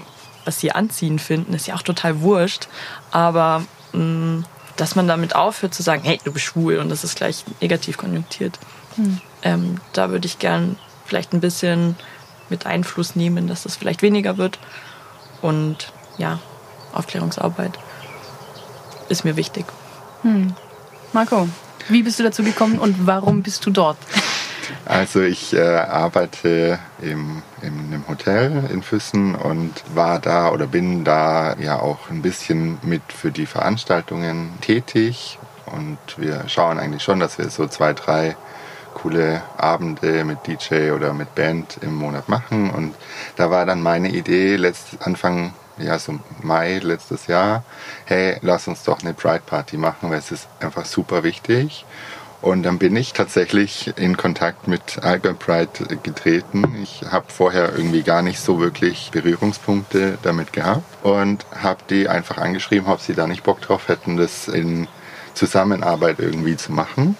was 0.44 0.60
sie 0.60 0.72
anziehen 0.72 1.18
finden, 1.18 1.52
ist 1.52 1.66
ja 1.66 1.74
auch 1.74 1.82
total 1.82 2.20
wurscht. 2.20 2.68
Aber 3.10 3.64
mh, 3.92 4.02
mm, 4.02 4.44
dass 4.76 4.96
man 4.96 5.06
damit 5.06 5.36
aufhört 5.36 5.74
zu 5.74 5.82
sagen, 5.82 6.02
hey, 6.04 6.18
du 6.24 6.32
bist 6.32 6.46
schwul 6.46 6.78
und 6.78 6.88
das 6.88 7.04
ist 7.04 7.16
gleich 7.16 7.44
negativ 7.60 7.98
konjunktiert. 7.98 8.58
Hm. 8.96 9.20
Ähm, 9.42 9.80
da 9.92 10.10
würde 10.10 10.26
ich 10.26 10.38
gern 10.38 10.76
vielleicht 11.04 11.34
ein 11.34 11.40
bisschen 11.40 11.96
mit 12.48 12.64
Einfluss 12.64 13.14
nehmen, 13.14 13.46
dass 13.46 13.64
das 13.64 13.76
vielleicht 13.76 14.00
weniger 14.00 14.38
wird. 14.38 14.58
Und 15.42 15.92
ja, 16.16 16.38
Aufklärungsarbeit 16.94 17.78
ist 19.10 19.24
mir 19.24 19.36
wichtig. 19.36 19.66
Hm. 20.22 20.54
Marco, 21.12 21.48
wie 21.88 22.02
bist 22.02 22.18
du 22.18 22.22
dazu 22.22 22.42
gekommen 22.42 22.78
und 22.78 23.06
warum 23.06 23.42
bist 23.42 23.64
du 23.66 23.70
dort? 23.70 23.96
Also 24.84 25.20
ich 25.20 25.52
äh, 25.52 25.60
arbeite 25.60 26.78
im, 27.00 27.42
in 27.62 27.78
einem 27.78 28.08
Hotel 28.08 28.68
in 28.72 28.82
Füssen 28.82 29.34
und 29.34 29.72
war 29.94 30.18
da 30.18 30.50
oder 30.50 30.66
bin 30.66 31.04
da 31.04 31.56
ja 31.58 31.78
auch 31.78 32.10
ein 32.10 32.22
bisschen 32.22 32.78
mit 32.82 33.02
für 33.08 33.30
die 33.30 33.46
Veranstaltungen 33.46 34.50
tätig. 34.60 35.38
Und 35.66 35.98
wir 36.16 36.48
schauen 36.48 36.78
eigentlich 36.78 37.02
schon, 37.02 37.20
dass 37.20 37.38
wir 37.38 37.48
so 37.50 37.66
zwei, 37.66 37.92
drei 37.92 38.36
coole 38.94 39.42
Abende 39.56 40.24
mit 40.24 40.46
DJ 40.46 40.90
oder 40.90 41.12
mit 41.12 41.34
Band 41.34 41.78
im 41.80 41.94
Monat 41.94 42.28
machen. 42.28 42.70
Und 42.70 42.94
da 43.36 43.50
war 43.50 43.66
dann 43.66 43.82
meine 43.82 44.10
Idee, 44.10 44.56
letzt, 44.56 44.98
Anfang, 45.00 45.52
ja, 45.82 45.98
so 45.98 46.18
Mai 46.42 46.78
letztes 46.78 47.26
Jahr, 47.26 47.64
hey, 48.04 48.38
lass 48.42 48.68
uns 48.68 48.84
doch 48.84 49.00
eine 49.00 49.14
Pride 49.14 49.42
Party 49.44 49.76
machen, 49.76 50.10
weil 50.10 50.18
es 50.18 50.30
ist 50.30 50.48
einfach 50.60 50.84
super 50.84 51.22
wichtig. 51.22 51.84
Und 52.42 52.62
dann 52.62 52.78
bin 52.78 52.96
ich 52.96 53.12
tatsächlich 53.12 53.92
in 53.96 54.16
Kontakt 54.16 54.66
mit 54.66 55.02
Alba 55.02 55.34
Pride 55.34 55.98
getreten. 56.02 56.74
Ich 56.82 57.02
habe 57.10 57.26
vorher 57.28 57.74
irgendwie 57.76 58.02
gar 58.02 58.22
nicht 58.22 58.40
so 58.40 58.58
wirklich 58.58 59.10
Berührungspunkte 59.12 60.16
damit 60.22 60.54
gehabt 60.54 61.04
und 61.04 61.44
habe 61.54 61.80
die 61.90 62.08
einfach 62.08 62.38
angeschrieben, 62.38 62.88
ob 62.88 63.00
sie 63.00 63.14
da 63.14 63.26
nicht 63.26 63.42
Bock 63.42 63.60
drauf 63.60 63.88
hätten, 63.88 64.16
das 64.16 64.48
in 64.48 64.88
Zusammenarbeit 65.34 66.18
irgendwie 66.18 66.56
zu 66.56 66.72
machen. 66.72 67.16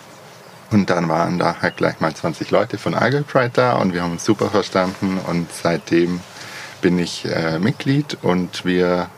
Und 0.71 0.89
dann 0.89 1.09
waren 1.09 1.39
da 1.39 1.57
halt 1.61 1.77
gleich 1.77 2.01
mal 2.01 2.15
20 2.15 2.51
Leute 2.51 2.79
von 2.79 2.95
Argyle 2.95 3.25
Pride 3.25 3.51
da 3.53 3.75
und 3.75 3.93
wir 3.93 4.03
haben 4.03 4.13
uns 4.13 4.25
super 4.25 4.49
verstanden 4.49 5.19
und 5.27 5.53
seitdem 5.53 6.21
bin 6.81 6.99
ich 6.99 7.25
äh, 7.25 7.59
Mitglied 7.59 8.19
und 8.23 8.65
wir 8.65 9.09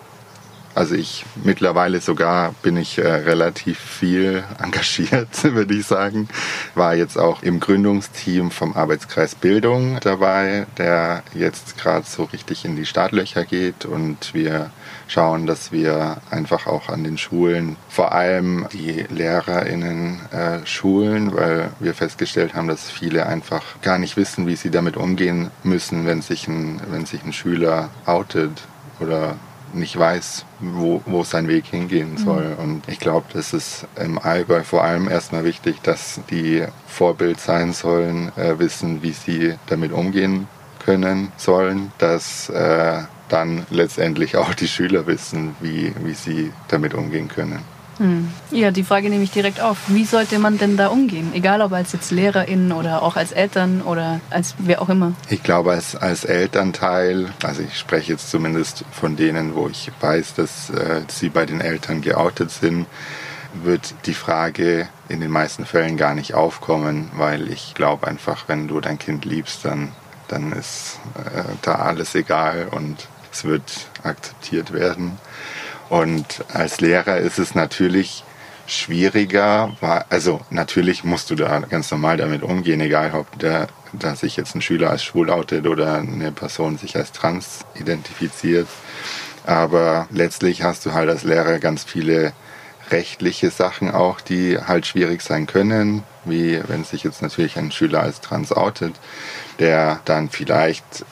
also 0.74 0.94
ich 0.94 1.26
mittlerweile 1.44 2.00
sogar 2.00 2.54
bin 2.62 2.78
ich 2.78 2.98
äh, 2.98 3.06
relativ 3.06 3.78
viel 3.78 4.42
engagiert, 4.62 5.28
würde 5.42 5.74
ich 5.74 5.86
sagen. 5.86 6.28
War 6.74 6.94
jetzt 6.94 7.18
auch 7.18 7.42
im 7.42 7.60
Gründungsteam 7.60 8.50
vom 8.50 8.74
Arbeitskreis 8.74 9.34
Bildung 9.34 9.98
dabei, 10.00 10.66
der 10.78 11.22
jetzt 11.34 11.76
gerade 11.78 12.06
so 12.06 12.24
richtig 12.24 12.64
in 12.64 12.76
die 12.76 12.86
Startlöcher 12.86 13.44
geht 13.44 13.84
und 13.84 14.32
wir 14.32 14.70
schauen, 15.12 15.46
dass 15.46 15.72
wir 15.72 16.16
einfach 16.30 16.66
auch 16.66 16.88
an 16.88 17.04
den 17.04 17.18
Schulen 17.18 17.76
vor 17.88 18.12
allem 18.12 18.66
die 18.72 19.04
LehrerInnen 19.10 20.20
äh, 20.30 20.66
schulen, 20.66 21.34
weil 21.34 21.70
wir 21.80 21.94
festgestellt 21.94 22.54
haben, 22.54 22.68
dass 22.68 22.90
viele 22.90 23.26
einfach 23.26 23.62
gar 23.82 23.98
nicht 23.98 24.16
wissen, 24.16 24.46
wie 24.46 24.56
sie 24.56 24.70
damit 24.70 24.96
umgehen 24.96 25.50
müssen, 25.62 26.06
wenn 26.06 26.22
sich 26.22 26.48
ein, 26.48 26.80
wenn 26.90 27.06
sich 27.06 27.22
ein 27.24 27.32
Schüler 27.32 27.90
outet 28.06 28.62
oder 29.00 29.36
nicht 29.74 29.98
weiß, 29.98 30.44
wo, 30.60 31.02
wo 31.06 31.24
sein 31.24 31.48
Weg 31.48 31.66
hingehen 31.66 32.16
soll. 32.16 32.44
Mhm. 32.44 32.64
Und 32.64 32.88
ich 32.88 32.98
glaube, 32.98 33.26
das 33.32 33.52
ist 33.52 33.86
im 33.96 34.18
Allgäu 34.18 34.62
vor 34.62 34.84
allem 34.84 35.08
erstmal 35.08 35.44
wichtig, 35.44 35.80
dass 35.82 36.20
die 36.30 36.64
Vorbild 36.86 37.40
sein 37.40 37.72
sollen, 37.72 38.32
äh, 38.36 38.58
wissen, 38.58 39.02
wie 39.02 39.12
sie 39.12 39.54
damit 39.66 39.92
umgehen 39.92 40.46
können 40.84 41.32
sollen, 41.36 41.92
dass 41.98 42.48
äh, 42.48 43.02
dann 43.32 43.66
letztendlich 43.70 44.36
auch 44.36 44.54
die 44.54 44.68
Schüler 44.68 45.06
wissen, 45.06 45.56
wie, 45.60 45.92
wie 46.04 46.14
sie 46.14 46.52
damit 46.68 46.94
umgehen 46.94 47.28
können. 47.28 47.60
Hm. 47.98 48.28
Ja, 48.50 48.70
die 48.70 48.84
Frage 48.84 49.10
nehme 49.10 49.22
ich 49.22 49.30
direkt 49.30 49.60
auf. 49.60 49.78
Wie 49.88 50.04
sollte 50.04 50.38
man 50.38 50.58
denn 50.58 50.76
da 50.76 50.88
umgehen? 50.88 51.30
Egal 51.34 51.60
ob 51.60 51.72
als 51.72 51.92
jetzt 51.92 52.10
LehrerInnen 52.10 52.72
oder 52.72 53.02
auch 53.02 53.16
als 53.16 53.32
Eltern 53.32 53.82
oder 53.82 54.20
als 54.30 54.54
wer 54.58 54.80
auch 54.80 54.88
immer. 54.88 55.12
Ich 55.28 55.42
glaube, 55.42 55.72
als, 55.72 55.94
als 55.94 56.24
Elternteil, 56.24 57.28
also 57.44 57.62
ich 57.62 57.78
spreche 57.78 58.12
jetzt 58.12 58.30
zumindest 58.30 58.84
von 58.92 59.16
denen, 59.16 59.54
wo 59.54 59.68
ich 59.68 59.90
weiß, 60.00 60.34
dass 60.34 60.70
äh, 60.70 61.02
sie 61.08 61.28
bei 61.28 61.44
den 61.44 61.60
Eltern 61.60 62.00
geoutet 62.00 62.50
sind, 62.50 62.86
wird 63.62 63.94
die 64.06 64.14
Frage 64.14 64.88
in 65.08 65.20
den 65.20 65.30
meisten 65.30 65.66
Fällen 65.66 65.98
gar 65.98 66.14
nicht 66.14 66.34
aufkommen, 66.34 67.10
weil 67.14 67.48
ich 67.52 67.74
glaube 67.74 68.06
einfach, 68.08 68.44
wenn 68.48 68.66
du 68.66 68.80
dein 68.80 68.98
Kind 68.98 69.26
liebst, 69.26 69.64
dann, 69.64 69.92
dann 70.28 70.52
ist 70.52 70.98
äh, 71.18 71.42
da 71.60 71.74
alles 71.74 72.14
egal 72.14 72.68
und 72.70 73.08
es 73.32 73.44
wird 73.44 73.88
akzeptiert 74.02 74.72
werden. 74.72 75.18
Und 75.88 76.44
als 76.52 76.80
Lehrer 76.80 77.18
ist 77.18 77.38
es 77.38 77.54
natürlich 77.54 78.24
schwieriger, 78.66 79.76
also 80.08 80.40
natürlich 80.50 81.04
musst 81.04 81.30
du 81.30 81.34
da 81.34 81.60
ganz 81.60 81.90
normal 81.90 82.16
damit 82.16 82.42
umgehen, 82.42 82.80
egal 82.80 83.12
ob 83.14 83.38
der, 83.38 83.66
da 83.92 84.14
sich 84.14 84.36
jetzt 84.36 84.54
ein 84.54 84.62
Schüler 84.62 84.90
als 84.90 85.04
schwul 85.04 85.30
outet 85.30 85.66
oder 85.66 85.96
eine 85.96 86.32
Person 86.32 86.78
sich 86.78 86.96
als 86.96 87.12
trans 87.12 87.60
identifiziert. 87.74 88.68
Aber 89.44 90.06
letztlich 90.10 90.62
hast 90.62 90.86
du 90.86 90.92
halt 90.92 91.10
als 91.10 91.24
Lehrer 91.24 91.58
ganz 91.58 91.84
viele 91.84 92.32
rechtliche 92.90 93.50
Sachen 93.50 93.90
auch, 93.90 94.20
die 94.20 94.58
halt 94.58 94.86
schwierig 94.86 95.22
sein 95.22 95.46
können, 95.46 96.04
wie 96.24 96.60
wenn 96.68 96.84
sich 96.84 97.02
jetzt 97.02 97.22
natürlich 97.22 97.56
ein 97.56 97.72
Schüler 97.72 98.02
als 98.02 98.20
trans 98.20 98.52
outet, 98.52 98.94
der 99.58 100.00
dann 100.04 100.30
vielleicht 100.30 101.04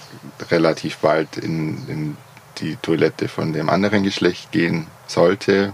relativ 0.51 0.99
bald 0.99 1.37
in, 1.37 1.89
in 1.89 2.17
die 2.61 2.77
Toilette 2.77 3.29
von 3.29 3.53
dem 3.53 3.69
anderen 3.69 4.03
Geschlecht 4.03 4.53
gehen 4.53 4.87
sollte 5.07 5.73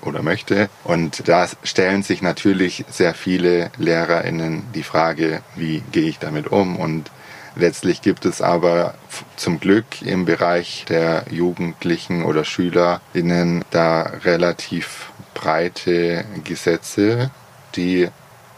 oder 0.00 0.22
möchte. 0.22 0.68
Und 0.84 1.28
da 1.28 1.46
stellen 1.62 2.02
sich 2.02 2.22
natürlich 2.22 2.84
sehr 2.90 3.14
viele 3.14 3.70
LehrerInnen 3.78 4.64
die 4.74 4.82
Frage, 4.82 5.42
wie 5.56 5.82
gehe 5.92 6.08
ich 6.08 6.18
damit 6.18 6.48
um? 6.48 6.76
Und 6.76 7.10
letztlich 7.54 8.02
gibt 8.02 8.24
es 8.24 8.40
aber 8.40 8.94
zum 9.36 9.60
Glück 9.60 10.02
im 10.02 10.24
Bereich 10.24 10.84
der 10.88 11.24
Jugendlichen 11.30 12.24
oder 12.24 12.44
SchülerInnen 12.44 13.64
da 13.70 14.02
relativ 14.24 15.10
breite 15.34 16.24
Gesetze, 16.44 17.30
die 17.76 18.08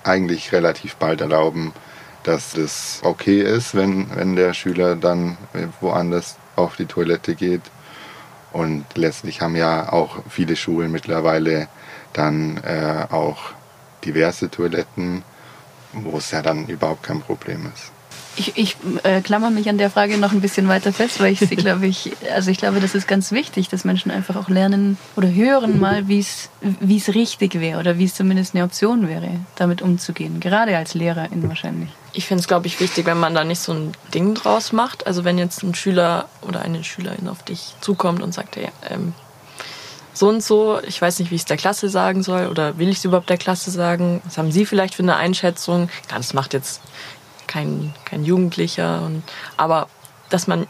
eigentlich 0.03 0.53
relativ 0.53 0.97
bald 0.97 1.21
erlauben, 1.21 1.73
dass 2.25 2.57
es 2.57 3.01
okay 3.05 3.41
ist, 3.41 3.75
wenn, 3.75 4.09
wenn 4.17 4.35
der 4.35 4.55
Schüler 4.55 4.97
dann 4.97 5.37
woanders 5.81 6.37
auf 6.57 6.77
die 6.77 6.87
Toilette 6.87 7.35
geht. 7.35 7.63
Und 8.53 8.85
letztlich 8.95 9.41
haben 9.41 9.57
ja 9.57 9.93
auch 9.93 10.19
viele 10.29 10.57
Schulen 10.57 10.91
mittlerweile 10.93 11.69
dann 12.13 12.59
äh, 12.59 13.07
auch 13.11 13.39
diverse 14.05 14.51
Toiletten, 14.51 15.23
wo 15.93 16.19
es 16.19 16.31
ja 16.31 16.43
dann 16.43 16.67
überhaupt 16.67 17.03
kein 17.03 17.21
Problem 17.21 17.71
ist. 17.75 17.91
Ich, 18.37 18.57
ich 18.57 18.77
äh, 19.05 19.21
klammer 19.21 19.51
mich 19.51 19.69
an 19.69 19.79
der 19.79 19.91
Frage 19.91 20.19
noch 20.19 20.33
ein 20.33 20.41
bisschen 20.41 20.67
weiter 20.67 20.93
fest, 20.93 21.21
weil 21.21 21.33
ich 21.33 21.39
sie, 21.39 21.55
glaube 21.55 21.87
ich, 21.87 22.13
also 22.35 22.51
ich 22.51 22.59
glaube, 22.59 22.81
das 22.81 22.95
ist 22.95 23.07
ganz 23.07 23.31
wichtig, 23.31 23.69
dass 23.69 23.85
Menschen 23.85 24.11
einfach 24.11 24.35
auch 24.35 24.49
lernen 24.49 24.99
oder 25.15 25.33
hören 25.33 25.79
mal, 25.79 26.09
wie 26.09 26.19
es 26.19 26.49
richtig 27.15 27.61
wäre 27.61 27.79
oder 27.79 27.99
wie 27.99 28.05
es 28.05 28.15
zumindest 28.15 28.55
eine 28.55 28.65
Option 28.65 29.09
wäre, 29.09 29.31
damit 29.55 29.83
umzugehen. 29.83 30.41
Gerade 30.41 30.77
als 30.77 30.95
Lehrerin 30.95 31.49
wahrscheinlich. 31.49 31.91
Ich 32.15 32.27
finde 32.27 32.41
es, 32.41 32.49
glaube 32.49 32.67
ich, 32.67 32.81
wichtig, 32.81 33.07
wenn 33.07 33.19
man 33.19 33.35
da 33.35 33.45
nicht 33.45 33.61
so 33.61 33.73
ein 33.73 33.93
Ding 34.15 34.35
draus 34.35 34.73
macht. 34.73 35.07
Also 35.07 35.25
wenn 35.25 35.37
jetzt 35.37 35.63
ein 35.63 35.75
Schüler 35.75 36.29
oder 36.43 36.63
eine 36.63 36.85
Schülerin 36.85 37.29
auf 37.29 37.43
dich 37.43 37.75
zukommt 37.81 38.23
und 38.23 38.33
sagt, 38.33 38.57
hey, 38.57 38.69
ähm, 38.89 39.13
so 40.13 40.29
und 40.29 40.43
so, 40.43 40.81
ich 40.87 41.03
weiß 41.03 41.19
nicht, 41.19 41.33
wie 41.33 41.35
ich 41.35 41.41
es 41.41 41.47
der 41.47 41.57
Klasse 41.57 41.89
sagen 41.89 42.23
soll 42.23 42.47
oder 42.47 42.79
will 42.79 42.89
ich 42.89 42.99
es 42.99 43.05
überhaupt 43.05 43.29
der 43.29 43.37
Klasse 43.37 43.73
sagen? 43.73 44.23
Was 44.25 44.39
haben 44.39 44.53
Sie 44.53 44.65
vielleicht 44.65 44.95
für 44.95 45.03
eine 45.03 45.17
Einschätzung? 45.17 45.89
Ja, 46.09 46.19
das 46.19 46.35
macht 46.35 46.55
jetzt 46.55 46.81
kein, 47.49 47.93
kein 48.05 48.25
Jugendlicher. 48.25 49.03
Und, 49.03 49.25
aber 49.57 49.89
dass 50.31 50.47
man 50.47 50.69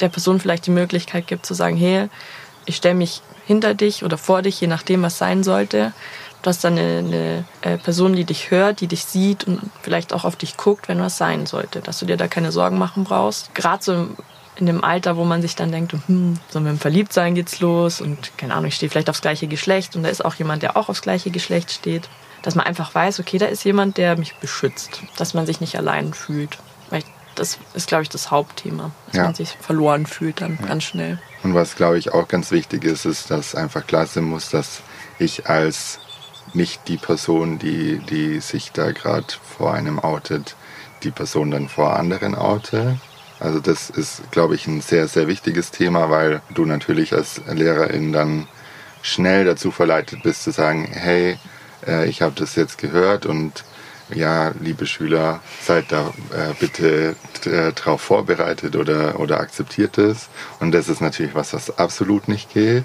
der 0.00 0.08
Person 0.08 0.40
vielleicht 0.40 0.66
die 0.66 0.72
Möglichkeit 0.72 1.28
gibt 1.28 1.46
zu 1.46 1.54
sagen, 1.54 1.76
hey, 1.76 2.08
ich 2.66 2.76
stelle 2.76 2.96
mich 2.96 3.22
hinter 3.46 3.74
dich 3.74 4.04
oder 4.04 4.18
vor 4.18 4.42
dich, 4.42 4.60
je 4.60 4.66
nachdem, 4.66 5.02
was 5.02 5.18
sein 5.18 5.44
sollte. 5.44 5.92
Du 6.42 6.48
hast 6.48 6.64
dann 6.64 6.78
eine, 6.78 6.98
eine, 6.98 7.44
äh, 7.62 7.76
Person, 7.78 8.14
die 8.14 8.24
dich 8.24 8.50
hört, 8.50 8.80
die 8.80 8.86
dich 8.86 9.04
sieht 9.04 9.44
und 9.44 9.60
vielleicht 9.82 10.12
auch 10.12 10.24
auf 10.24 10.36
dich 10.36 10.56
guckt, 10.56 10.88
wenn 10.88 11.00
was 11.00 11.18
sein 11.18 11.46
sollte. 11.46 11.80
Dass 11.80 11.98
du 11.98 12.06
dir 12.06 12.16
da 12.16 12.28
keine 12.28 12.52
Sorgen 12.52 12.78
machen 12.78 13.04
brauchst. 13.04 13.54
Gerade 13.54 13.82
so 13.82 14.08
in 14.56 14.66
dem 14.66 14.82
Alter, 14.82 15.16
wo 15.16 15.24
man 15.24 15.42
sich 15.42 15.56
dann 15.56 15.72
denkt, 15.72 15.92
hm, 16.06 16.38
so 16.50 16.60
mit 16.60 16.70
dem 16.70 16.78
Verliebtsein 16.78 17.34
geht's 17.34 17.60
los 17.60 18.00
und 18.00 18.36
keine 18.36 18.54
Ahnung, 18.54 18.66
ich 18.66 18.74
stehe 18.74 18.90
vielleicht 18.90 19.08
aufs 19.08 19.22
gleiche 19.22 19.46
Geschlecht 19.46 19.96
und 19.96 20.02
da 20.02 20.08
ist 20.08 20.24
auch 20.24 20.34
jemand, 20.34 20.62
der 20.62 20.76
auch 20.76 20.88
aufs 20.88 21.02
gleiche 21.02 21.30
Geschlecht 21.30 21.70
steht 21.70 22.08
dass 22.42 22.54
man 22.54 22.66
einfach 22.66 22.94
weiß, 22.94 23.20
okay, 23.20 23.38
da 23.38 23.46
ist 23.46 23.64
jemand, 23.64 23.96
der 23.96 24.16
mich 24.16 24.34
beschützt, 24.36 25.02
dass 25.16 25.34
man 25.34 25.46
sich 25.46 25.60
nicht 25.60 25.76
allein 25.76 26.14
fühlt. 26.14 26.58
Weil 26.88 27.02
das 27.34 27.58
ist, 27.74 27.88
glaube 27.88 28.02
ich, 28.02 28.08
das 28.08 28.30
Hauptthema, 28.30 28.90
dass 29.06 29.16
ja. 29.16 29.24
man 29.24 29.34
sich 29.34 29.56
verloren 29.60 30.06
fühlt 30.06 30.40
dann 30.40 30.58
ja. 30.60 30.66
ganz 30.66 30.84
schnell. 30.84 31.18
Und 31.42 31.54
was, 31.54 31.76
glaube 31.76 31.98
ich, 31.98 32.12
auch 32.12 32.28
ganz 32.28 32.50
wichtig 32.50 32.84
ist, 32.84 33.04
ist, 33.04 33.30
dass 33.30 33.54
einfach 33.54 33.86
klar 33.86 34.06
sein 34.06 34.24
muss, 34.24 34.50
dass 34.50 34.82
ich 35.18 35.48
als 35.48 35.98
nicht 36.54 36.88
die 36.88 36.96
Person, 36.96 37.58
die, 37.58 37.98
die 37.98 38.40
sich 38.40 38.72
da 38.72 38.92
gerade 38.92 39.26
vor 39.56 39.74
einem 39.74 39.98
outet, 39.98 40.56
die 41.02 41.10
Person 41.10 41.50
dann 41.50 41.68
vor 41.68 41.96
anderen 41.96 42.34
oute. 42.34 42.98
Also 43.38 43.58
das 43.58 43.88
ist, 43.88 44.30
glaube 44.30 44.54
ich, 44.54 44.66
ein 44.66 44.80
sehr, 44.80 45.08
sehr 45.08 45.26
wichtiges 45.26 45.70
Thema, 45.70 46.10
weil 46.10 46.42
du 46.54 46.66
natürlich 46.66 47.14
als 47.14 47.40
Lehrerin 47.50 48.12
dann 48.12 48.46
schnell 49.02 49.44
dazu 49.44 49.70
verleitet 49.70 50.22
bist 50.22 50.44
zu 50.44 50.50
sagen, 50.50 50.86
hey, 50.92 51.38
äh, 51.86 52.08
ich 52.08 52.22
habe 52.22 52.34
das 52.36 52.54
jetzt 52.54 52.78
gehört 52.78 53.24
und 53.24 53.64
ja, 54.14 54.52
liebe 54.60 54.86
Schüler, 54.86 55.40
seid 55.62 55.92
da 55.92 56.12
äh, 56.32 56.52
bitte 56.58 57.14
äh, 57.44 57.72
drauf 57.72 58.00
vorbereitet 58.00 58.76
oder, 58.76 59.18
oder 59.20 59.40
akzeptiert 59.40 59.98
es. 59.98 60.28
Und 60.58 60.72
das 60.72 60.88
ist 60.88 61.00
natürlich 61.00 61.34
was, 61.34 61.52
was 61.52 61.78
absolut 61.78 62.28
nicht 62.28 62.52
geht. 62.52 62.84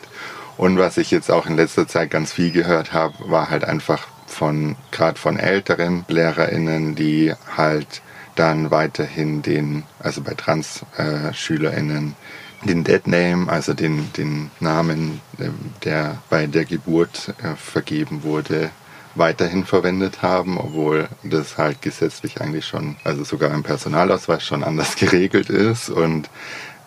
Und 0.57 0.77
was 0.77 0.97
ich 0.97 1.11
jetzt 1.11 1.31
auch 1.31 1.45
in 1.45 1.57
letzter 1.57 1.87
Zeit 1.87 2.11
ganz 2.11 2.31
viel 2.33 2.51
gehört 2.51 2.93
habe, 2.93 3.13
war 3.29 3.49
halt 3.49 3.65
einfach 3.65 4.07
von, 4.25 4.75
gerade 4.91 5.19
von 5.19 5.37
älteren 5.37 6.05
LehrerInnen, 6.07 6.95
die 6.95 7.33
halt 7.55 8.01
dann 8.35 8.71
weiterhin 8.71 9.41
den, 9.41 9.83
also 9.99 10.21
bei 10.21 10.33
Trans-SchülerInnen, 10.33 12.11
äh, 12.11 12.67
den 12.67 12.83
Dead 12.83 13.05
Name, 13.07 13.49
also 13.49 13.73
den, 13.73 14.11
den 14.13 14.51
Namen, 14.59 15.21
äh, 15.39 15.49
der 15.83 16.17
bei 16.29 16.47
der 16.47 16.65
Geburt 16.65 17.33
äh, 17.41 17.55
vergeben 17.55 18.23
wurde, 18.23 18.71
weiterhin 19.15 19.65
verwendet 19.65 20.21
haben, 20.21 20.57
obwohl 20.57 21.07
das 21.23 21.57
halt 21.57 21.81
gesetzlich 21.81 22.41
eigentlich 22.41 22.65
schon, 22.65 22.97
also 23.03 23.23
sogar 23.23 23.53
im 23.53 23.63
Personalausweis 23.63 24.43
schon 24.43 24.63
anders 24.63 24.95
geregelt 24.97 25.49
ist. 25.49 25.89
Und 25.89 26.29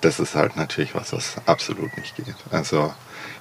das 0.00 0.20
ist 0.20 0.34
halt 0.34 0.56
natürlich 0.56 0.94
was, 0.94 1.12
was 1.12 1.37
absolut 1.46 1.96
nicht 1.96 2.16
geht. 2.16 2.34
Also 2.50 2.92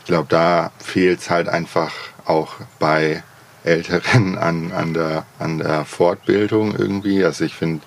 glaube, 0.08 0.28
da 0.30 0.72
fehlt 0.80 1.20
es 1.20 1.30
halt 1.30 1.48
einfach 1.48 1.94
auch 2.26 2.56
bei 2.80 3.24
Älteren 3.64 4.38
an, 4.40 4.72
an, 4.72 4.94
der, 4.94 5.26
an 5.40 5.60
der 5.60 5.86
Fortbildung 5.86 6.76
irgendwie. 6.76 7.24
Also 7.24 7.46
ich 7.46 7.54
finde, 7.54 7.84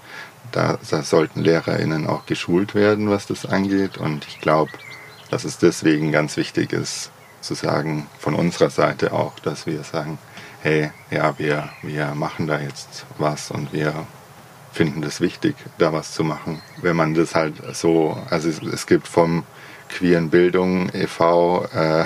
da, 0.52 0.78
da 0.88 1.02
sollten 1.02 1.40
LehrerInnen 1.40 2.06
auch 2.06 2.26
geschult 2.26 2.74
werden, 2.74 3.10
was 3.10 3.26
das 3.26 3.46
angeht. 3.46 3.98
Und 3.98 4.26
ich 4.28 4.40
glaube, 4.40 4.70
dass 5.30 5.44
es 5.44 5.58
deswegen 5.58 6.12
ganz 6.12 6.36
wichtig 6.36 6.72
ist, 6.72 7.10
zu 7.40 7.54
sagen, 7.54 8.06
von 8.18 8.34
unserer 8.34 8.70
Seite 8.70 9.12
auch, 9.12 9.38
dass 9.38 9.66
wir 9.66 9.82
sagen, 9.82 10.18
hey, 10.62 10.90
ja, 11.10 11.38
wir, 11.38 11.70
wir 11.82 12.14
machen 12.14 12.46
da 12.46 12.60
jetzt 12.60 13.06
was 13.18 13.50
und 13.50 13.72
wir 13.72 14.06
finden 14.72 15.00
das 15.00 15.20
wichtig, 15.20 15.56
da 15.78 15.92
was 15.92 16.12
zu 16.12 16.22
machen. 16.22 16.60
Wenn 16.82 16.96
man 16.96 17.14
das 17.14 17.34
halt 17.34 17.54
so, 17.74 18.18
also 18.28 18.48
es, 18.48 18.60
es 18.62 18.86
gibt 18.86 19.08
vom 19.08 19.44
Queeren 19.96 20.30
Bildung 20.30 20.90
e.V. 20.94 21.66
Äh, 21.74 22.04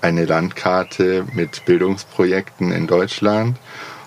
eine 0.00 0.24
Landkarte 0.24 1.24
mit 1.32 1.64
Bildungsprojekten 1.64 2.72
in 2.72 2.86
Deutschland 2.86 3.58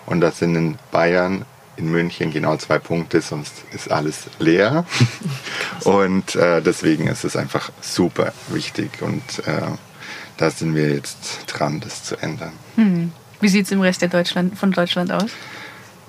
und 0.05 0.21
das 0.21 0.39
sind 0.39 0.55
in 0.55 0.77
Bayern, 0.91 1.45
in 1.77 1.89
München 1.91 2.31
genau 2.31 2.57
zwei 2.57 2.79
Punkte, 2.79 3.21
sonst 3.21 3.53
ist 3.71 3.91
alles 3.91 4.27
leer. 4.39 4.85
und 5.83 6.35
äh, 6.35 6.61
deswegen 6.61 7.07
ist 7.07 7.23
es 7.23 7.35
einfach 7.35 7.71
super 7.81 8.33
wichtig 8.49 9.01
und 9.01 9.23
äh, 9.47 9.61
da 10.37 10.49
sind 10.49 10.75
wir 10.75 10.89
jetzt 10.93 11.43
dran, 11.47 11.79
das 11.79 12.03
zu 12.03 12.17
ändern. 12.17 12.53
Hm. 12.75 13.11
Wie 13.41 13.49
sieht 13.49 13.65
es 13.65 13.71
im 13.71 13.81
Rest 13.81 14.01
der 14.01 14.09
Deutschland, 14.09 14.57
von 14.57 14.71
Deutschland 14.71 15.11
aus? 15.11 15.31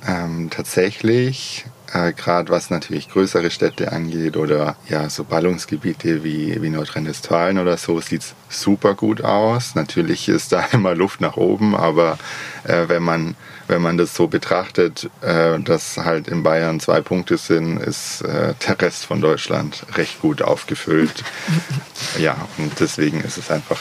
Ähm, 0.07 0.49
tatsächlich 0.51 1.67
äh, 1.93 2.13
gerade 2.13 2.51
was 2.51 2.71
natürlich 2.71 3.09
größere 3.09 3.51
Städte 3.51 3.93
angeht 3.93 4.37
oder 4.37 4.77
ja 4.89 5.09
so 5.09 5.25
Ballungsgebiete 5.25 6.25
wie, 6.25 6.61
wie 6.63 6.71
Nordrhein-Westfalen 6.71 7.59
oder 7.59 7.77
so, 7.77 8.01
sieht 8.01 8.23
es 8.23 8.35
super 8.49 8.95
gut 8.95 9.23
aus. 9.23 9.75
Natürlich 9.75 10.29
ist 10.29 10.53
da 10.53 10.65
immer 10.73 10.95
Luft 10.95 11.21
nach 11.21 11.37
oben, 11.37 11.75
aber 11.75 12.19
äh, 12.65 12.89
wenn 12.89 13.03
man 13.03 13.37
wenn 13.69 13.83
man 13.83 13.97
das 13.97 14.17
so 14.17 14.27
betrachtet, 14.27 15.09
äh, 15.21 15.61
dass 15.61 15.97
halt 15.97 16.27
in 16.27 16.43
Bayern 16.43 16.81
zwei 16.81 17.01
Punkte 17.01 17.39
sind, 17.39 17.79
ist 17.79 18.23
äh, 18.23 18.55
der 18.67 18.81
Rest 18.81 19.07
von 19.07 19.21
Deutschland 19.21 19.87
recht 19.95 20.21
gut 20.21 20.43
aufgefüllt. 20.43 21.23
ja, 22.19 22.37
und 22.59 22.81
deswegen 22.81 23.21
ist 23.21 23.39
es 23.39 23.49
einfach 23.49 23.81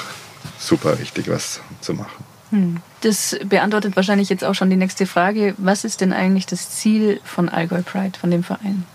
super 0.60 1.00
wichtig, 1.00 1.28
was 1.28 1.62
zu 1.82 1.96
machen. 1.96 2.29
Hm. 2.52 2.78
Das 3.02 3.38
beantwortet 3.46 3.96
wahrscheinlich 3.96 4.30
jetzt 4.30 4.44
auch 4.44 4.56
schon 4.56 4.70
die 4.70 4.76
nächste 4.76 5.06
Frage. 5.06 5.56
Was 5.58 5.84
ist 5.84 6.02
denn 6.02 6.14
eigentlich 6.14 6.46
das 6.46 6.72
Ziel 6.72 7.22
von 7.24 7.48
Allgäu 7.48 7.82
Pride, 7.82 8.18
von 8.20 8.32
dem 8.32 8.44
Verein? 8.44 8.86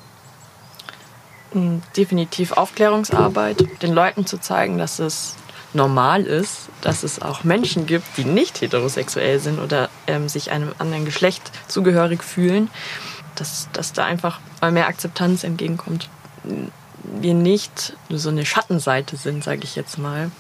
Hm, 1.52 1.82
definitiv 1.96 2.52
Aufklärungsarbeit, 2.52 3.64
den 3.82 3.92
Leuten 3.92 4.26
zu 4.26 4.38
zeigen, 4.38 4.76
dass 4.76 4.99
es 4.99 5.37
normal 5.73 6.25
ist, 6.25 6.68
dass 6.80 7.02
es 7.02 7.23
auch 7.23 7.44
Menschen 7.44 7.87
gibt, 7.87 8.16
die 8.16 8.25
nicht 8.25 8.61
heterosexuell 8.61 9.38
sind 9.38 9.58
oder 9.58 9.88
ähm, 10.06 10.28
sich 10.28 10.50
einem 10.50 10.73
anderen 10.78 11.04
Geschlecht 11.04 11.50
zugehörig 11.68 12.23
fühlen, 12.23 12.70
dass, 13.34 13.68
dass 13.73 13.92
da 13.92 14.04
einfach 14.04 14.40
mal 14.61 14.73
mehr 14.73 14.88
Akzeptanz 14.88 15.44
entgegenkommt. 15.44 16.08
Wir 17.02 17.34
nicht 17.34 17.96
nur 18.08 18.18
so 18.18 18.30
eine 18.30 18.46
Schattenseite 18.46 19.16
sind, 19.16 19.44
sage 19.44 19.62
ich 19.64 19.76
jetzt 19.76 19.99
mal. 19.99 20.30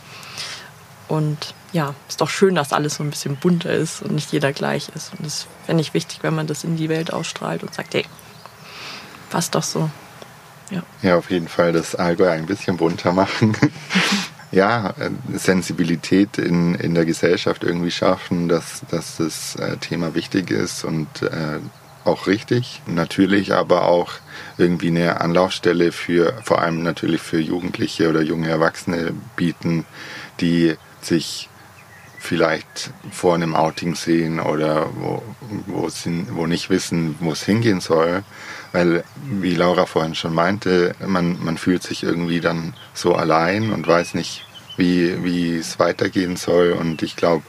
Und 1.08 1.54
ja, 1.72 1.94
ist 2.08 2.20
doch 2.20 2.30
schön, 2.30 2.54
dass 2.54 2.72
alles 2.72 2.94
so 2.94 3.02
ein 3.02 3.10
bisschen 3.10 3.36
bunter 3.36 3.72
ist 3.72 4.02
und 4.02 4.14
nicht 4.14 4.32
jeder 4.32 4.52
gleich 4.52 4.88
ist. 4.94 5.12
Und 5.12 5.26
das 5.26 5.46
fände 5.66 5.82
ich 5.82 5.94
wichtig, 5.94 6.20
wenn 6.22 6.34
man 6.34 6.46
das 6.46 6.64
in 6.64 6.76
die 6.76 6.88
Welt 6.88 7.12
ausstrahlt 7.12 7.62
und 7.62 7.74
sagt, 7.74 7.94
hey, 7.94 8.06
passt 9.30 9.54
doch 9.54 9.62
so. 9.62 9.90
Ja, 10.70 10.82
ja 11.02 11.16
auf 11.16 11.30
jeden 11.30 11.48
Fall 11.48 11.72
das 11.72 11.94
Allgäu 11.94 12.30
ein 12.30 12.46
bisschen 12.46 12.76
bunter 12.76 13.12
machen. 13.12 13.56
ja, 14.52 14.90
äh, 14.90 15.10
Sensibilität 15.36 16.38
in, 16.38 16.74
in 16.76 16.94
der 16.94 17.04
Gesellschaft 17.04 17.64
irgendwie 17.64 17.90
schaffen, 17.90 18.48
dass, 18.48 18.82
dass 18.90 19.16
das 19.16 19.56
äh, 19.56 19.76
Thema 19.78 20.14
wichtig 20.14 20.50
ist 20.50 20.84
und 20.84 21.22
äh, 21.22 21.58
auch 22.04 22.26
richtig. 22.26 22.82
Natürlich 22.86 23.52
aber 23.52 23.86
auch 23.86 24.12
irgendwie 24.58 24.88
eine 24.88 25.20
Anlaufstelle 25.20 25.90
für, 25.90 26.34
vor 26.42 26.60
allem 26.60 26.82
natürlich 26.82 27.20
für 27.20 27.40
Jugendliche 27.40 28.08
oder 28.08 28.22
junge 28.22 28.48
Erwachsene 28.48 29.12
bieten, 29.36 29.86
die 30.40 30.76
sich 31.04 31.48
vielleicht 32.18 32.90
vor 33.10 33.34
einem 33.34 33.54
Outing 33.54 33.94
sehen 33.94 34.40
oder 34.40 34.88
wo, 34.94 35.22
wo, 35.66 35.88
sie, 35.90 36.26
wo 36.30 36.46
nicht 36.46 36.70
wissen, 36.70 37.16
wo 37.20 37.32
es 37.32 37.42
hingehen 37.42 37.80
soll. 37.80 38.24
Weil, 38.72 39.04
wie 39.26 39.54
Laura 39.54 39.86
vorhin 39.86 40.14
schon 40.14 40.34
meinte, 40.34 40.94
man, 41.06 41.42
man 41.44 41.58
fühlt 41.58 41.82
sich 41.82 42.02
irgendwie 42.02 42.40
dann 42.40 42.74
so 42.94 43.14
allein 43.14 43.72
und 43.72 43.86
weiß 43.86 44.14
nicht, 44.14 44.46
wie, 44.76 45.22
wie 45.22 45.56
es 45.56 45.78
weitergehen 45.78 46.36
soll. 46.36 46.72
Und 46.72 47.02
ich 47.02 47.14
glaube, 47.14 47.44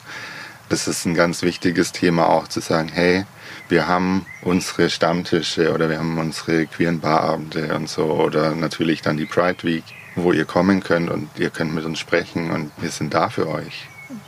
das 0.70 0.88
ist 0.88 1.06
ein 1.06 1.16
ganz 1.16 1.42
wichtiges 1.42 1.92
Thema 1.92 2.28
auch 2.28 2.48
zu 2.48 2.60
sagen, 2.60 2.90
hey, 2.94 3.26
wir 3.70 3.88
haben 3.88 4.26
unsere 4.42 4.90
Stammtische 4.90 5.74
oder 5.74 5.90
wir 5.90 6.00
haben 6.00 6.18
unsere 6.18 6.66
queeren 6.68 7.00
Barabende 7.00 7.74
und 7.76 7.90
so 7.90 8.06
oder 8.06 8.54
natürlich 8.54 9.02
dann 9.02 9.18
die 9.18 9.26
Pride 9.26 9.64
Week, 9.64 9.84
wo 10.16 10.32
ihr 10.32 10.46
kommen 10.46 10.82
könnt 10.82 11.10
und 11.10 11.30
ihr 11.38 11.50
könnt 11.50 11.74
mit 11.74 11.86
uns 11.86 12.00
sprechen 12.00 12.52
und 12.52 12.72
wir 12.78 12.90
sind 12.90 13.14
da 13.14 13.30
für 13.30 13.48
euch. 13.48 13.88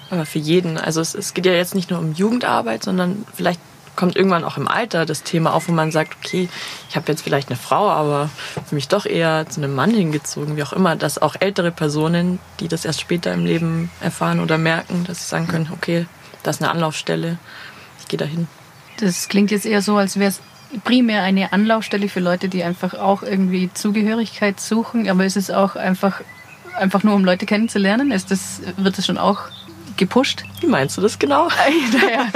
Aber 0.10 0.26
für 0.26 0.40
jeden. 0.40 0.78
Also 0.78 1.02
es, 1.02 1.16
es 1.16 1.34
geht 1.34 1.46
ja 1.46 1.54
jetzt 1.54 1.76
nicht 1.76 1.90
nur 1.90 2.00
um 2.00 2.14
Jugendarbeit, 2.14 2.84
sondern 2.84 3.26
vielleicht 3.34 3.60
kommt 3.96 4.16
irgendwann 4.16 4.46
auch 4.46 4.58
im 4.58 4.68
Alter 4.68 5.06
das 5.06 5.24
Thema 5.24 5.54
auf, 5.54 5.68
wo 5.68 5.74
man 5.74 5.92
sagt, 5.92 6.16
okay, 6.24 6.48
ich 6.90 6.96
habe 6.96 7.12
jetzt 7.12 7.24
vielleicht 7.24 7.50
eine 7.50 7.58
Frau, 7.58 7.90
aber 7.90 8.30
für 8.68 8.76
mich 8.76 8.88
doch 8.88 9.06
eher 9.06 9.50
zu 9.50 9.60
einem 9.60 9.76
Mann 9.76 9.92
hingezogen, 9.92 10.56
wie 10.56 10.64
auch 10.64 10.72
immer, 10.72 10.96
dass 10.96 11.22
auch 11.22 11.36
ältere 11.40 11.72
Personen, 11.72 12.40
die 12.60 12.68
das 12.68 12.86
erst 12.86 13.02
später 13.02 13.34
im 13.34 13.46
Leben 13.46 13.90
erfahren 14.00 14.40
oder 14.40 14.58
merken, 14.58 15.04
dass 15.06 15.24
sie 15.24 15.30
sagen 15.30 15.48
können, 15.48 15.70
okay, 15.74 16.06
das 16.44 16.58
ist 16.58 16.62
eine 16.62 16.72
Anlaufstelle, 16.72 17.40
ich 18.00 18.08
gehe 18.08 18.20
dahin. 18.20 18.48
Das 19.00 19.28
klingt 19.28 19.52
jetzt 19.52 19.66
eher 19.66 19.82
so, 19.82 19.98
als 19.98 20.18
wäre 20.18 20.30
es 20.30 20.42
primär 20.84 21.24
eine 21.24 21.54
Anlaufstelle 21.54 22.10
für 22.10 22.20
Leute, 22.20 22.50
die 22.50 22.64
einfach 22.64 22.94
auch 22.94 23.24
irgendwie 23.24 23.70
Zugehörigkeit 23.74 24.60
suchen, 24.60 25.10
aber 25.10 25.26
ist 25.26 25.38
es 25.38 25.52
auch 25.52 25.76
einfach, 25.76 26.22
einfach 26.78 27.04
nur, 27.04 27.16
um 27.16 27.26
Leute 27.26 27.46
kennenzulernen? 27.46 28.12
Ist 28.12 28.32
das, 28.32 28.62
wird 28.78 28.98
das 28.98 29.06
schon 29.06 29.18
auch 29.18 29.44
gepusht. 29.98 30.44
Wie 30.62 30.68
meinst 30.68 30.96
du 30.98 31.02
das 31.02 31.20
genau? 31.20 31.48
naja, 31.94 32.28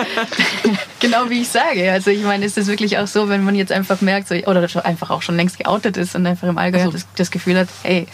genau 1.00 1.30
wie 1.30 1.42
ich 1.42 1.48
sage. 1.48 1.92
Also 1.92 2.10
ich 2.10 2.24
meine, 2.24 2.46
ist 2.46 2.58
es 2.58 2.68
wirklich 2.68 2.98
auch 2.98 3.08
so, 3.08 3.30
wenn 3.30 3.44
man 3.44 3.56
jetzt 3.56 3.72
einfach 3.72 4.02
merkt, 4.02 4.28
so, 4.28 4.36
oder 4.36 4.68
einfach 4.84 5.12
auch 5.12 5.22
schon 5.22 5.38
längst 5.38 5.60
geoutet 5.60 5.96
ist 5.98 6.16
und 6.16 6.26
einfach 6.26 6.48
im 6.48 6.58
Allgäu 6.58 6.80
also, 6.80 6.92
das, 6.92 7.08
das 7.16 7.32
Gefühl 7.32 7.58
hat, 7.58 7.70
hey, 7.84 8.08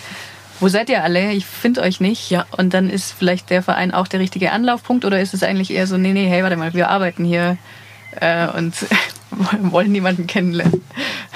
wo 0.60 0.68
seid 0.68 0.90
ihr 0.90 1.04
alle? 1.04 1.32
Ich 1.32 1.46
finde 1.46 1.82
euch 1.82 2.00
nicht. 2.00 2.30
Ja. 2.30 2.46
Und 2.58 2.74
dann 2.74 2.90
ist 2.90 3.14
vielleicht 3.18 3.50
der 3.50 3.64
Verein 3.64 3.94
auch 3.94 4.08
der 4.08 4.20
richtige 4.20 4.52
Anlaufpunkt 4.52 5.06
oder 5.06 5.22
ist 5.22 5.34
es 5.34 5.44
eigentlich 5.44 5.72
eher 5.72 5.88
so, 5.88 5.98
nee, 5.98 6.14
nee, 6.14 6.28
hey, 6.28 6.44
warte 6.44 6.58
mal, 6.58 6.74
wir 6.74 6.90
arbeiten 6.90 7.24
hier 7.24 7.58
äh, 8.20 8.48
und 8.48 8.74
wollen 9.62 9.92
niemanden 9.92 10.28
kennenlernen. 10.28 10.84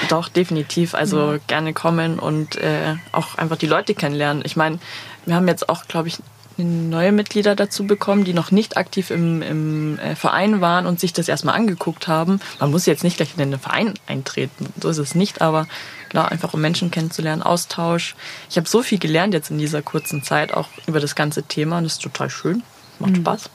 Doch, 0.09 0.29
definitiv. 0.29 0.93
Also 0.93 1.33
ja. 1.33 1.39
gerne 1.47 1.73
kommen 1.73 2.19
und 2.19 2.55
äh, 2.55 2.95
auch 3.11 3.35
einfach 3.37 3.57
die 3.57 3.67
Leute 3.67 3.93
kennenlernen. 3.93 4.43
Ich 4.45 4.55
meine, 4.55 4.79
wir 5.25 5.35
haben 5.35 5.47
jetzt 5.47 5.69
auch, 5.69 5.87
glaube 5.87 6.07
ich, 6.07 6.17
neue 6.57 7.11
Mitglieder 7.11 7.55
dazu 7.55 7.85
bekommen, 7.85 8.23
die 8.23 8.33
noch 8.33 8.51
nicht 8.51 8.77
aktiv 8.77 9.09
im, 9.09 9.41
im 9.41 9.99
äh, 9.99 10.15
Verein 10.15 10.61
waren 10.61 10.85
und 10.85 10.99
sich 10.99 11.13
das 11.13 11.27
erstmal 11.27 11.55
angeguckt 11.55 12.07
haben. 12.07 12.39
Man 12.59 12.71
muss 12.71 12.85
jetzt 12.85 13.03
nicht 13.03 13.17
gleich 13.17 13.33
in 13.37 13.51
den 13.51 13.59
Verein 13.59 13.93
eintreten, 14.07 14.67
so 14.79 14.89
ist 14.89 14.97
es 14.97 15.15
nicht, 15.15 15.41
aber 15.41 15.67
klar, 16.09 16.31
einfach 16.31 16.53
um 16.53 16.61
Menschen 16.61 16.91
kennenzulernen, 16.91 17.41
Austausch. 17.41 18.15
Ich 18.49 18.57
habe 18.57 18.67
so 18.67 18.83
viel 18.83 18.99
gelernt 18.99 19.33
jetzt 19.33 19.49
in 19.49 19.57
dieser 19.57 19.81
kurzen 19.81 20.23
Zeit, 20.23 20.53
auch 20.53 20.67
über 20.87 20.99
das 20.99 21.15
ganze 21.15 21.43
Thema 21.43 21.77
und 21.77 21.85
das 21.85 21.93
ist 21.93 22.01
total 22.01 22.29
schön, 22.29 22.63
macht 22.99 23.13
mhm. 23.13 23.17
Spaß. 23.17 23.49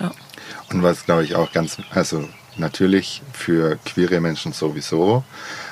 Ja. 0.00 0.12
Und 0.70 0.82
was, 0.82 1.04
glaube 1.04 1.24
ich, 1.24 1.34
auch 1.34 1.52
ganz, 1.52 1.78
also 1.90 2.28
natürlich 2.58 3.22
für 3.32 3.78
queere 3.84 4.20
Menschen 4.20 4.52
sowieso, 4.52 5.24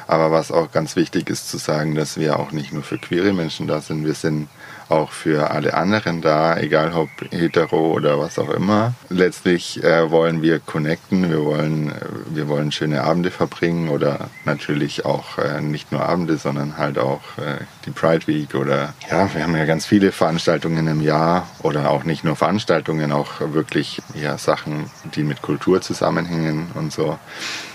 aber 0.06 0.30
was 0.30 0.50
auch 0.50 0.72
ganz 0.72 0.96
wichtig 0.96 1.30
ist 1.30 1.48
zu 1.48 1.58
sagen, 1.58 1.94
dass 1.94 2.18
wir 2.18 2.38
auch 2.38 2.52
nicht 2.52 2.72
nur 2.72 2.82
für 2.82 2.98
queere 2.98 3.32
Menschen 3.32 3.66
da 3.66 3.80
sind, 3.80 4.04
wir 4.04 4.14
sind 4.14 4.48
auch 4.92 5.10
für 5.10 5.50
alle 5.50 5.74
anderen 5.74 6.20
da, 6.20 6.56
egal 6.56 6.92
ob 6.92 7.08
hetero 7.30 7.92
oder 7.92 8.18
was 8.18 8.38
auch 8.38 8.50
immer. 8.50 8.94
Letztlich 9.08 9.82
äh, 9.82 10.10
wollen 10.10 10.42
wir 10.42 10.60
connecten, 10.60 11.30
wir 11.30 11.44
wollen, 11.44 11.90
äh, 11.90 11.94
wir 12.26 12.48
wollen 12.48 12.70
schöne 12.72 13.02
Abende 13.02 13.30
verbringen 13.30 13.88
oder 13.88 14.28
natürlich 14.44 15.04
auch 15.04 15.38
äh, 15.38 15.60
nicht 15.60 15.92
nur 15.92 16.04
Abende, 16.04 16.36
sondern 16.36 16.76
halt 16.76 16.98
auch 16.98 17.22
äh, 17.38 17.64
die 17.86 17.90
Pride 17.90 18.26
Week 18.26 18.54
oder 18.54 18.94
ja, 19.10 19.32
wir 19.34 19.42
haben 19.42 19.56
ja 19.56 19.64
ganz 19.64 19.86
viele 19.86 20.12
Veranstaltungen 20.12 20.86
im 20.86 21.00
Jahr 21.00 21.48
oder 21.62 21.90
auch 21.90 22.04
nicht 22.04 22.24
nur 22.24 22.36
Veranstaltungen, 22.36 23.12
auch 23.12 23.40
wirklich 23.40 24.02
ja, 24.14 24.38
Sachen, 24.38 24.90
die 25.14 25.24
mit 25.24 25.42
Kultur 25.42 25.80
zusammenhängen 25.80 26.70
und 26.74 26.92
so. 26.92 27.18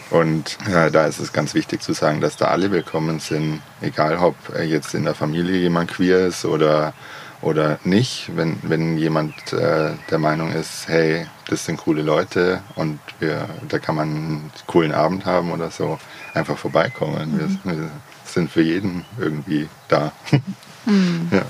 Und 0.09 0.57
äh, 0.67 0.89
da 0.89 1.05
ist 1.05 1.19
es 1.19 1.33
ganz 1.33 1.53
wichtig 1.53 1.81
zu 1.81 1.93
sagen, 1.93 2.21
dass 2.21 2.37
da 2.37 2.45
alle 2.45 2.71
willkommen 2.71 3.19
sind, 3.19 3.61
egal 3.81 4.17
ob 4.17 4.35
äh, 4.55 4.63
jetzt 4.63 4.93
in 4.93 5.03
der 5.03 5.15
Familie 5.15 5.57
jemand 5.57 5.91
queer 5.91 6.27
ist 6.27 6.45
oder, 6.45 6.93
oder 7.41 7.77
nicht. 7.83 8.31
Wenn, 8.35 8.57
wenn 8.63 8.97
jemand 8.97 9.53
äh, 9.53 9.91
der 10.09 10.19
Meinung 10.19 10.53
ist, 10.53 10.87
hey, 10.87 11.27
das 11.49 11.65
sind 11.65 11.77
coole 11.77 12.01
Leute 12.01 12.61
und 12.75 12.99
wir, 13.19 13.47
da 13.67 13.79
kann 13.79 13.95
man 13.95 14.09
einen 14.09 14.51
coolen 14.65 14.93
Abend 14.93 15.25
haben 15.25 15.51
oder 15.51 15.71
so, 15.71 15.99
einfach 16.33 16.57
vorbeikommen. 16.57 17.33
Mhm. 17.33 17.59
Wir, 17.63 17.77
wir, 17.77 17.91
sind 18.23 18.51
für 18.51 18.61
jeden 18.61 19.05
irgendwie 19.17 19.67
da. 19.87 20.11
Mhm. 20.85 21.27
ja. 21.31 21.41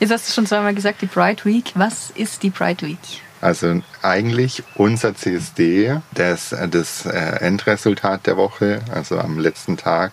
Jetzt 0.00 0.10
hast 0.12 0.28
du 0.30 0.32
schon 0.32 0.46
zweimal 0.46 0.74
gesagt, 0.74 1.02
die 1.02 1.06
Pride 1.06 1.44
Week. 1.44 1.72
Was 1.74 2.10
ist 2.14 2.42
die 2.42 2.48
Pride 2.48 2.86
Week? 2.86 3.22
Also 3.42 3.82
eigentlich 4.02 4.62
unser 4.76 5.16
CSD, 5.16 6.00
das, 6.14 6.54
das 6.70 7.06
äh, 7.06 7.40
Endresultat 7.40 8.28
der 8.28 8.36
Woche, 8.36 8.80
also 8.94 9.18
am 9.18 9.36
letzten 9.40 9.76
Tag, 9.76 10.12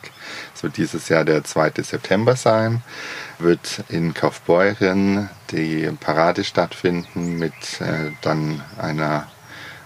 wird 0.61 0.77
dieses 0.77 1.09
Jahr 1.09 1.23
der 1.23 1.43
2. 1.43 1.73
September 1.83 2.35
sein, 2.35 2.81
wird 3.37 3.83
in 3.87 4.15
Kaufbeuren 4.15 5.29
die 5.51 5.91
Parade 5.99 6.43
stattfinden 6.43 7.37
mit 7.37 7.53
äh, 7.81 8.11
dann 8.21 8.63
einer 8.79 9.27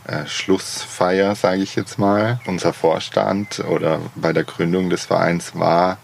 äh, 0.08 0.26
Schlussfeier, 0.26 1.36
sage 1.36 1.64
ich 1.64 1.76
jetzt 1.76 2.00
mal. 2.00 2.40
Unser 2.48 2.72
Vorstand 2.72 3.60
oder 3.60 4.00
bei 4.16 4.32
der 4.32 4.46
Gründung 4.46 4.90
des 4.90 5.06
Vereins 5.06 5.54
war, 5.54 5.98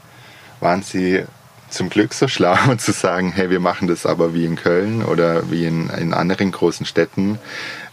waren 0.60 0.84
sie 0.84 1.23
zum 1.69 1.89
Glück 1.89 2.13
so 2.13 2.27
schlau 2.27 2.55
zu 2.77 2.91
sagen, 2.91 3.32
hey, 3.32 3.49
wir 3.49 3.60
machen 3.60 3.88
das 3.88 4.05
aber 4.05 4.34
wie 4.34 4.45
in 4.45 4.55
Köln 4.55 5.03
oder 5.03 5.49
wie 5.49 5.65
in, 5.65 5.89
in 5.89 6.13
anderen 6.13 6.51
großen 6.51 6.86
Städten 6.86 7.39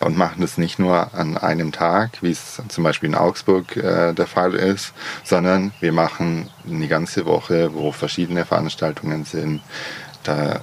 und 0.00 0.16
machen 0.16 0.40
das 0.40 0.58
nicht 0.58 0.78
nur 0.78 1.14
an 1.14 1.36
einem 1.36 1.72
Tag, 1.72 2.22
wie 2.22 2.30
es 2.30 2.60
zum 2.68 2.84
Beispiel 2.84 3.08
in 3.08 3.14
Augsburg 3.14 3.76
äh, 3.76 4.12
der 4.12 4.26
Fall 4.26 4.54
ist, 4.54 4.92
sondern 5.24 5.72
wir 5.80 5.92
machen 5.92 6.48
eine 6.66 6.88
ganze 6.88 7.26
Woche, 7.26 7.74
wo 7.74 7.92
verschiedene 7.92 8.44
Veranstaltungen 8.44 9.24
sind. 9.24 9.60
Da 10.22 10.60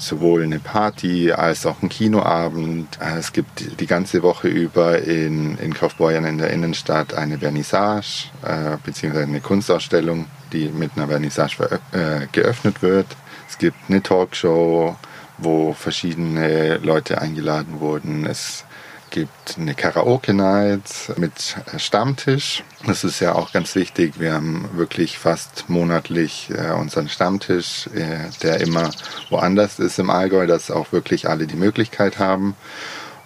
sowohl 0.00 0.42
eine 0.42 0.58
Party 0.58 1.32
als 1.32 1.66
auch 1.66 1.82
ein 1.82 1.88
Kinoabend. 1.88 2.98
Es 3.18 3.32
gibt 3.32 3.80
die 3.80 3.86
ganze 3.86 4.22
Woche 4.22 4.48
über 4.48 5.02
in, 5.02 5.58
in 5.58 5.74
Kaufbeuern 5.74 6.24
in 6.24 6.38
der 6.38 6.50
Innenstadt 6.50 7.14
eine 7.14 7.38
Vernissage 7.38 8.30
äh, 8.42 8.76
bzw. 8.82 9.22
eine 9.22 9.40
Kunstausstellung 9.40 10.26
die 10.52 10.68
mit 10.68 10.92
einer 10.96 11.08
Vernissage 11.08 11.80
äh, 11.92 12.26
geöffnet 12.32 12.82
wird. 12.82 13.06
Es 13.48 13.58
gibt 13.58 13.76
eine 13.88 14.02
Talkshow, 14.02 14.96
wo 15.38 15.72
verschiedene 15.72 16.78
Leute 16.78 17.20
eingeladen 17.20 17.80
wurden. 17.80 18.26
Es 18.26 18.64
gibt 19.10 19.56
eine 19.58 19.74
Karaoke-Night 19.74 21.14
mit 21.16 21.56
Stammtisch. 21.76 22.62
Das 22.86 23.04
ist 23.04 23.20
ja 23.20 23.34
auch 23.34 23.52
ganz 23.52 23.74
wichtig. 23.74 24.20
Wir 24.20 24.34
haben 24.34 24.68
wirklich 24.74 25.18
fast 25.18 25.68
monatlich 25.68 26.50
äh, 26.50 26.72
unseren 26.72 27.08
Stammtisch, 27.08 27.88
äh, 27.88 28.30
der 28.42 28.60
immer 28.60 28.90
woanders 29.28 29.78
ist 29.78 29.98
im 29.98 30.10
Allgäu, 30.10 30.46
dass 30.46 30.70
auch 30.70 30.92
wirklich 30.92 31.28
alle 31.28 31.46
die 31.46 31.56
Möglichkeit 31.56 32.18
haben. 32.18 32.54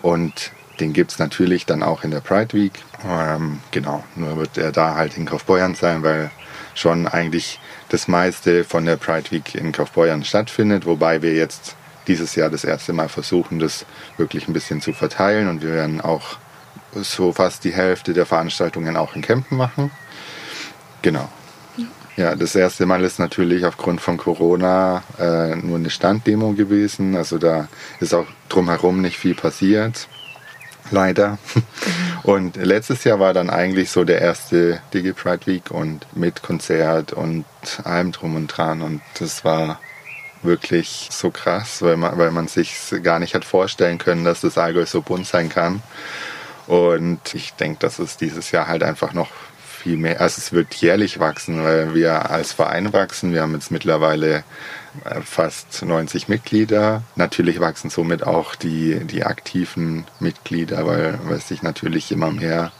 Und 0.00 0.52
den 0.80 0.92
gibt 0.92 1.12
es 1.12 1.18
natürlich 1.18 1.66
dann 1.66 1.82
auch 1.82 2.02
in 2.02 2.10
der 2.10 2.20
Pride 2.20 2.54
Week. 2.54 2.72
Ähm, 3.06 3.60
genau, 3.70 4.02
nur 4.16 4.38
wird 4.38 4.58
er 4.58 4.72
da 4.72 4.94
halt 4.94 5.16
in 5.16 5.26
Kaufbeuern 5.26 5.74
sein, 5.74 6.02
weil 6.02 6.30
schon 6.74 7.06
eigentlich 7.06 7.60
das 7.88 8.08
meiste 8.08 8.64
von 8.64 8.84
der 8.84 8.96
Pride 8.96 9.30
Week 9.30 9.54
in 9.54 9.72
Kaufbeuern 9.72 10.24
stattfindet, 10.24 10.86
wobei 10.86 11.22
wir 11.22 11.34
jetzt 11.34 11.76
dieses 12.06 12.34
Jahr 12.34 12.50
das 12.50 12.64
erste 12.64 12.92
Mal 12.92 13.08
versuchen, 13.08 13.58
das 13.58 13.86
wirklich 14.16 14.48
ein 14.48 14.52
bisschen 14.52 14.80
zu 14.80 14.92
verteilen 14.92 15.48
und 15.48 15.62
wir 15.62 15.72
werden 15.72 16.00
auch 16.00 16.36
so 16.92 17.32
fast 17.32 17.64
die 17.64 17.72
Hälfte 17.72 18.12
der 18.12 18.26
Veranstaltungen 18.26 18.96
auch 18.96 19.16
in 19.16 19.22
Campen 19.22 19.56
machen. 19.56 19.90
Genau. 21.02 21.28
Ja, 22.16 22.36
das 22.36 22.54
erste 22.54 22.86
Mal 22.86 23.02
ist 23.02 23.18
natürlich 23.18 23.66
aufgrund 23.66 24.00
von 24.00 24.16
Corona 24.16 25.02
äh, 25.18 25.56
nur 25.56 25.78
eine 25.78 25.90
Standdemo 25.90 26.52
gewesen. 26.52 27.16
Also 27.16 27.38
da 27.38 27.66
ist 27.98 28.14
auch 28.14 28.26
drumherum 28.48 29.00
nicht 29.00 29.18
viel 29.18 29.34
passiert 29.34 30.08
leider. 30.90 31.38
Und 32.22 32.56
letztes 32.56 33.04
Jahr 33.04 33.20
war 33.20 33.34
dann 33.34 33.50
eigentlich 33.50 33.90
so 33.90 34.04
der 34.04 34.20
erste 34.20 34.80
Digi 34.94 35.12
Pride 35.12 35.46
Week 35.46 35.70
und 35.70 36.06
mit 36.16 36.42
Konzert 36.42 37.12
und 37.12 37.44
allem 37.84 38.12
drum 38.12 38.34
und 38.34 38.46
dran. 38.46 38.80
Und 38.80 39.02
das 39.18 39.44
war 39.44 39.78
wirklich 40.42 41.08
so 41.12 41.30
krass, 41.30 41.82
weil 41.82 41.98
man, 41.98 42.16
weil 42.16 42.30
man 42.30 42.48
sich 42.48 42.74
gar 43.02 43.18
nicht 43.18 43.34
hat 43.34 43.44
vorstellen 43.44 43.98
können, 43.98 44.24
dass 44.24 44.40
das 44.40 44.56
Allgäu 44.56 44.86
so 44.86 45.02
bunt 45.02 45.26
sein 45.26 45.50
kann. 45.50 45.82
Und 46.66 47.34
ich 47.34 47.52
denke, 47.54 47.78
dass 47.80 47.98
es 47.98 48.16
dieses 48.16 48.50
Jahr 48.52 48.68
halt 48.68 48.82
einfach 48.82 49.12
noch 49.12 49.28
viel 49.82 49.98
mehr, 49.98 50.20
also 50.22 50.38
es 50.38 50.52
wird 50.52 50.72
jährlich 50.76 51.18
wachsen, 51.20 51.62
weil 51.62 51.94
wir 51.94 52.30
als 52.30 52.52
Verein 52.54 52.94
wachsen. 52.94 53.34
Wir 53.34 53.42
haben 53.42 53.52
jetzt 53.52 53.70
mittlerweile 53.70 54.44
fast 55.24 55.82
90 55.84 56.28
Mitglieder. 56.28 57.02
Natürlich 57.16 57.60
wachsen 57.60 57.90
somit 57.90 58.24
auch 58.26 58.54
die, 58.54 59.00
die 59.04 59.24
aktiven 59.24 60.06
Mitglieder, 60.20 60.86
weil, 60.86 61.18
weil 61.24 61.40
sich 61.40 61.62
natürlich 61.62 62.12
immer 62.12 62.30
mehr 62.30 62.72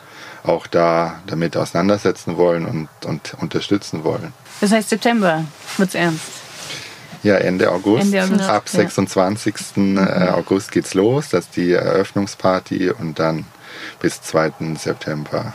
auch 0.45 0.67
da 0.67 1.21
damit 1.27 1.57
auseinandersetzen 1.57 2.37
wollen 2.37 2.67
und, 2.67 2.89
und 3.07 3.35
unterstützen 3.41 4.05
wollen. 4.05 4.33
Das 4.61 4.73
heißt, 4.73 4.91
September 4.91 5.45
wird 5.77 5.89
es 5.91 5.95
ernst. 5.95 6.27
Ja, 7.23 7.37
Ende 7.37 7.73
August. 7.73 8.05
Ende 8.05 8.23
August 8.23 8.51
Ab 8.51 8.69
26. 8.69 9.55
Ja. 9.55 9.83
Mhm. 9.83 9.99
Äh, 9.99 10.29
August 10.29 10.71
geht's 10.73 10.93
los. 10.93 11.31
Das 11.31 11.47
ist 11.47 11.57
die 11.57 11.73
Eröffnungsparty 11.73 12.91
und 12.91 13.19
dann 13.19 13.47
bis 14.01 14.21
2. 14.21 14.53
September. 14.77 15.55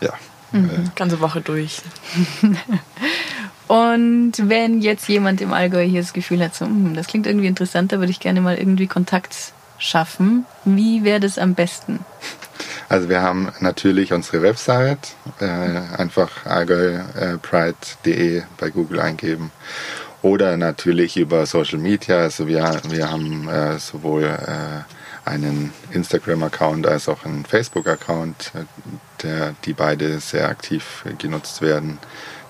Ja, 0.00 0.12
Mhm. 0.52 0.90
Ganze 0.96 1.20
Woche 1.20 1.40
durch. 1.40 1.82
Und 3.70 4.32
wenn 4.48 4.80
jetzt 4.80 5.08
jemand 5.08 5.40
im 5.40 5.52
Allgäu 5.52 5.84
hier 5.84 6.00
das 6.00 6.12
Gefühl 6.12 6.42
hat, 6.42 6.56
so, 6.56 6.64
hm, 6.64 6.94
das 6.96 7.06
klingt 7.06 7.28
irgendwie 7.28 7.46
interessant, 7.46 7.92
da 7.92 8.00
würde 8.00 8.10
ich 8.10 8.18
gerne 8.18 8.40
mal 8.40 8.58
irgendwie 8.58 8.88
Kontakt 8.88 9.52
schaffen, 9.78 10.44
wie 10.64 11.04
wäre 11.04 11.20
das 11.20 11.38
am 11.38 11.54
besten? 11.54 12.00
Also 12.88 13.08
wir 13.08 13.22
haben 13.22 13.52
natürlich 13.60 14.12
unsere 14.12 14.42
Website, 14.42 15.14
äh, 15.38 15.46
einfach 15.46 16.46
allgäupride.de 16.46 18.38
äh, 18.38 18.42
bei 18.58 18.70
Google 18.70 18.98
eingeben 18.98 19.52
oder 20.20 20.56
natürlich 20.56 21.16
über 21.16 21.46
Social 21.46 21.78
Media. 21.78 22.16
Also 22.22 22.48
wir, 22.48 22.80
wir 22.88 23.08
haben 23.08 23.48
äh, 23.48 23.78
sowohl 23.78 24.24
äh, 24.24 25.28
einen 25.30 25.72
Instagram-Account 25.92 26.88
als 26.88 27.08
auch 27.08 27.24
einen 27.24 27.44
Facebook-Account, 27.44 28.50
der, 29.22 29.54
die 29.64 29.74
beide 29.74 30.18
sehr 30.18 30.48
aktiv 30.48 31.04
genutzt 31.18 31.62
werden. 31.62 32.00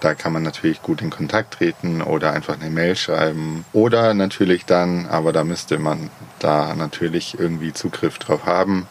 Da 0.01 0.15
kann 0.15 0.33
man 0.33 0.43
natürlich 0.43 0.83
gut 0.83 1.03
in 1.03 1.11
Kontakt 1.11 1.55
treten 1.55 2.01
oder 2.01 2.33
einfach 2.33 2.59
eine 2.59 2.71
Mail 2.71 2.97
schreiben. 2.97 3.65
Oder 3.73 4.15
natürlich 4.15 4.65
dann, 4.65 5.07
aber 5.07 5.33
da 5.33 5.45
müsste 5.45 5.79
man 5.79 6.11
da 6.39 6.75
natürlich 6.75 7.39
irgendwie 7.39 7.73
Zugriff 7.73 8.19
drauf 8.19 8.47
haben, 8.47 8.89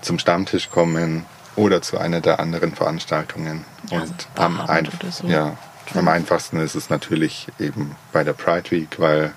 zum 0.00 0.18
Stammtisch 0.18 0.70
kommen 0.70 1.24
oder 1.54 1.80
zu 1.80 1.98
einer 1.98 2.20
der 2.20 2.40
anderen 2.40 2.74
Veranstaltungen. 2.74 3.64
Ja, 3.90 4.00
Und 4.00 4.28
am, 4.36 4.60
ein, 4.60 4.88
so. 5.10 5.26
ja, 5.26 5.56
am 5.94 6.08
einfachsten 6.08 6.60
ist 6.60 6.74
es 6.74 6.90
natürlich 6.90 7.48
eben 7.58 7.96
bei 8.12 8.24
der 8.24 8.32
Pride 8.32 8.70
Week, 8.70 8.98
weil 8.98 9.32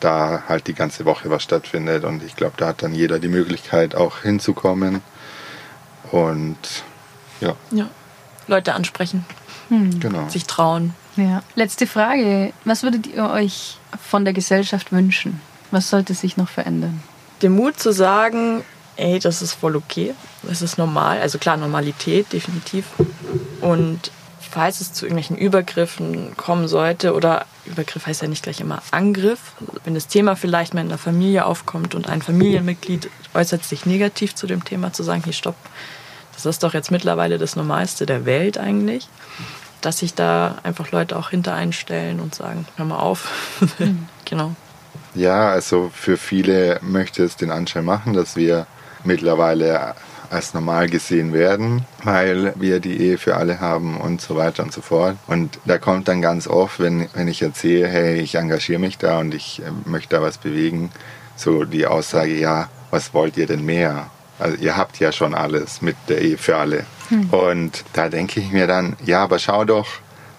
da 0.00 0.44
halt 0.48 0.66
die 0.66 0.74
ganze 0.74 1.04
Woche 1.04 1.30
was 1.30 1.42
stattfindet. 1.42 2.04
Und 2.04 2.22
ich 2.22 2.36
glaube, 2.36 2.54
da 2.56 2.68
hat 2.68 2.82
dann 2.82 2.94
jeder 2.94 3.18
die 3.18 3.28
Möglichkeit 3.28 3.94
auch 3.94 4.20
hinzukommen. 4.20 5.02
Und 6.10 6.56
ja. 7.40 7.54
ja. 7.70 7.88
Leute 8.46 8.74
ansprechen. 8.74 9.24
Hm. 9.70 9.98
Genau. 9.98 10.28
Sich 10.28 10.44
trauen. 10.44 10.94
Ja. 11.16 11.42
Letzte 11.54 11.86
Frage. 11.86 12.52
Was 12.64 12.82
würdet 12.82 13.06
ihr 13.06 13.30
euch 13.30 13.78
von 14.06 14.24
der 14.24 14.34
Gesellschaft 14.34 14.92
wünschen? 14.92 15.40
Was 15.70 15.90
sollte 15.90 16.14
sich 16.14 16.36
noch 16.36 16.48
verändern? 16.48 17.02
Den 17.42 17.52
Mut 17.52 17.78
zu 17.78 17.92
sagen, 17.92 18.62
ey, 18.96 19.18
das 19.18 19.40
ist 19.42 19.54
voll 19.54 19.76
okay, 19.76 20.14
das 20.42 20.62
ist 20.62 20.78
normal. 20.78 21.20
Also 21.20 21.38
klar, 21.38 21.56
Normalität 21.56 22.32
definitiv. 22.32 22.84
Und 23.60 24.10
falls 24.50 24.80
es 24.80 24.92
zu 24.92 25.06
irgendwelchen 25.06 25.36
Übergriffen 25.36 26.36
kommen 26.36 26.68
sollte, 26.68 27.14
oder 27.14 27.46
Übergriff 27.66 28.06
heißt 28.06 28.22
ja 28.22 28.28
nicht 28.28 28.42
gleich 28.42 28.60
immer 28.60 28.82
Angriff, 28.90 29.52
wenn 29.84 29.94
das 29.94 30.08
Thema 30.08 30.36
vielleicht 30.36 30.74
mal 30.74 30.80
in 30.80 30.88
der 30.88 30.98
Familie 30.98 31.46
aufkommt 31.46 31.94
und 31.94 32.08
ein 32.08 32.20
Familienmitglied 32.20 33.08
äußert 33.32 33.64
sich 33.64 33.86
negativ 33.86 34.34
zu 34.34 34.46
dem 34.46 34.64
Thema, 34.64 34.92
zu 34.92 35.02
sagen, 35.02 35.22
hier 35.24 35.32
stopp, 35.32 35.56
das 36.34 36.46
ist 36.46 36.62
doch 36.62 36.74
jetzt 36.74 36.90
mittlerweile 36.90 37.38
das 37.38 37.54
Normalste 37.54 38.06
der 38.06 38.24
Welt 38.24 38.58
eigentlich, 38.58 39.08
dass 39.80 39.98
sich 39.98 40.14
da 40.14 40.58
einfach 40.62 40.90
Leute 40.90 41.16
auch 41.16 41.30
hinter 41.30 41.54
einstellen 41.54 42.20
und 42.20 42.34
sagen, 42.34 42.66
hör 42.76 42.84
mal 42.84 42.98
auf. 42.98 43.30
Mhm. 43.78 44.08
genau. 44.24 44.54
Ja, 45.14 45.50
also 45.50 45.90
für 45.94 46.16
viele 46.16 46.78
möchte 46.82 47.24
es 47.24 47.36
den 47.36 47.50
Anschein 47.50 47.84
machen, 47.84 48.12
dass 48.12 48.36
wir 48.36 48.66
mittlerweile 49.04 49.94
als 50.30 50.54
normal 50.54 50.88
gesehen 50.88 51.32
werden, 51.32 51.84
weil 52.04 52.54
wir 52.56 52.78
die 52.80 53.00
Ehe 53.00 53.18
für 53.18 53.36
alle 53.36 53.60
haben 53.60 54.00
und 54.00 54.20
so 54.20 54.36
weiter 54.36 54.62
und 54.62 54.72
so 54.72 54.80
fort. 54.80 55.16
Und 55.26 55.58
da 55.64 55.78
kommt 55.78 56.06
dann 56.08 56.22
ganz 56.22 56.46
oft, 56.46 56.78
wenn, 56.78 57.08
wenn 57.14 57.26
ich 57.26 57.42
erzähle, 57.42 57.88
hey, 57.88 58.20
ich 58.20 58.36
engagiere 58.36 58.78
mich 58.78 58.96
da 58.96 59.18
und 59.18 59.34
ich 59.34 59.60
äh, 59.60 59.70
möchte 59.84 60.16
da 60.16 60.22
was 60.22 60.38
bewegen, 60.38 60.90
so 61.36 61.64
die 61.64 61.86
Aussage, 61.86 62.38
ja, 62.38 62.68
was 62.90 63.12
wollt 63.12 63.36
ihr 63.36 63.46
denn 63.46 63.64
mehr? 63.64 64.10
Also 64.38 64.56
ihr 64.56 64.76
habt 64.76 64.98
ja 65.00 65.10
schon 65.10 65.34
alles 65.34 65.82
mit 65.82 65.96
der 66.08 66.20
Ehe 66.22 66.38
für 66.38 66.56
alle. 66.56 66.86
Hm. 67.10 67.30
Und 67.30 67.84
da 67.92 68.08
denke 68.08 68.40
ich 68.40 68.50
mir 68.50 68.66
dann, 68.66 68.96
ja, 69.04 69.22
aber 69.22 69.38
schau 69.38 69.64
doch 69.64 69.86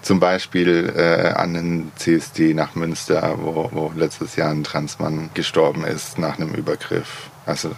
zum 0.01 0.19
Beispiel 0.19 0.91
äh, 0.95 1.33
an 1.33 1.53
den 1.53 1.91
CSD 1.95 2.53
nach 2.53 2.75
Münster, 2.75 3.35
wo, 3.37 3.69
wo 3.71 3.91
letztes 3.95 4.35
Jahr 4.35 4.49
ein 4.49 4.63
Transmann 4.63 5.29
gestorben 5.33 5.83
ist 5.83 6.17
nach 6.17 6.37
einem 6.37 6.53
Übergriff. 6.53 7.29
Also 7.45 7.71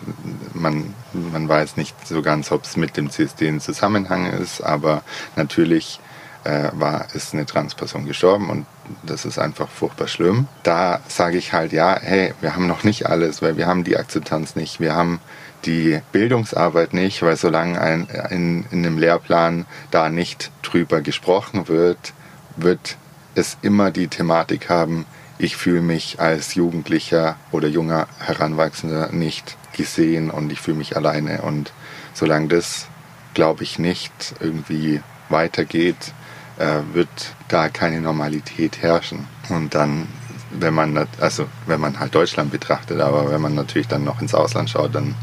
man, 0.54 0.94
man 1.14 1.48
weiß 1.48 1.78
nicht 1.78 1.96
so 2.08 2.22
ganz, 2.22 2.52
ob 2.52 2.64
es 2.64 2.78
mit 2.78 2.96
dem 2.96 3.10
CSD 3.10 3.48
in 3.48 3.60
Zusammenhang 3.60 4.32
ist, 4.32 4.62
aber 4.62 5.04
natürlich 5.36 6.00
äh, 6.44 6.70
war 6.74 7.08
ist 7.14 7.34
eine 7.34 7.46
Transperson 7.46 8.06
gestorben 8.06 8.50
und 8.50 8.66
das 9.04 9.26
ist 9.26 9.40
einfach 9.40 9.70
furchtbar 9.70 10.08
schlimm. 10.08 10.48
Da 10.64 11.00
sage 11.08 11.38
ich 11.38 11.54
halt, 11.54 11.72
ja, 11.72 11.98
hey, 12.00 12.34
wir 12.42 12.56
haben 12.56 12.68
noch 12.68 12.84
nicht 12.84 13.08
alles, 13.08 13.42
weil 13.42 13.58
wir 13.58 13.68
haben 13.68 13.84
die 13.84 13.98
Akzeptanz 13.98 14.56
nicht. 14.56 14.80
Wir 14.80 14.96
haben 14.96 15.20
die 15.66 16.02
Bildungsarbeit 16.12 16.94
nicht, 16.94 17.22
weil 17.22 17.36
solange 17.36 17.80
ein, 17.80 18.08
in, 18.30 18.66
in 18.72 18.86
einem 18.86 18.98
Lehrplan 18.98 19.66
da 19.92 20.10
nicht 20.10 20.52
drüber 20.62 21.02
gesprochen 21.02 21.68
wird, 21.68 22.14
wird 22.56 22.98
es 23.36 23.58
immer 23.62 23.92
die 23.92 24.08
Thematik 24.08 24.70
haben, 24.70 25.06
ich 25.38 25.58
fühle 25.58 25.82
mich 25.82 26.20
als 26.20 26.56
Jugendlicher 26.56 27.38
oder 27.52 27.68
junger 27.68 28.08
Heranwachsender 28.20 29.12
nicht 29.12 29.58
gesehen 29.74 30.30
und 30.30 30.52
ich 30.52 30.62
fühle 30.62 30.78
mich 30.78 30.96
alleine. 30.96 31.42
Und 31.42 31.74
solange 32.14 32.48
das, 32.48 32.88
glaube 33.34 33.64
ich, 33.64 33.80
nicht 33.80 34.14
irgendwie 34.40 35.02
weitergeht, 35.30 36.14
äh, 36.60 36.80
wird 36.94 37.10
da 37.48 37.70
keine 37.70 38.00
Normalität 38.00 38.82
herrschen. 38.82 39.28
Und 39.50 39.74
dann, 39.74 40.08
wenn 40.60 40.74
man, 40.74 41.08
also 41.20 41.48
wenn 41.66 41.80
man 41.80 42.00
halt 42.00 42.14
Deutschland 42.16 42.52
betrachtet, 42.52 43.02
aber 43.02 43.32
wenn 43.32 43.42
man 43.42 43.56
natürlich 43.56 43.88
dann 43.88 44.04
noch 44.04 44.22
ins 44.22 44.34
Ausland 44.34 44.70
schaut, 44.70 44.96
dann 44.96 45.16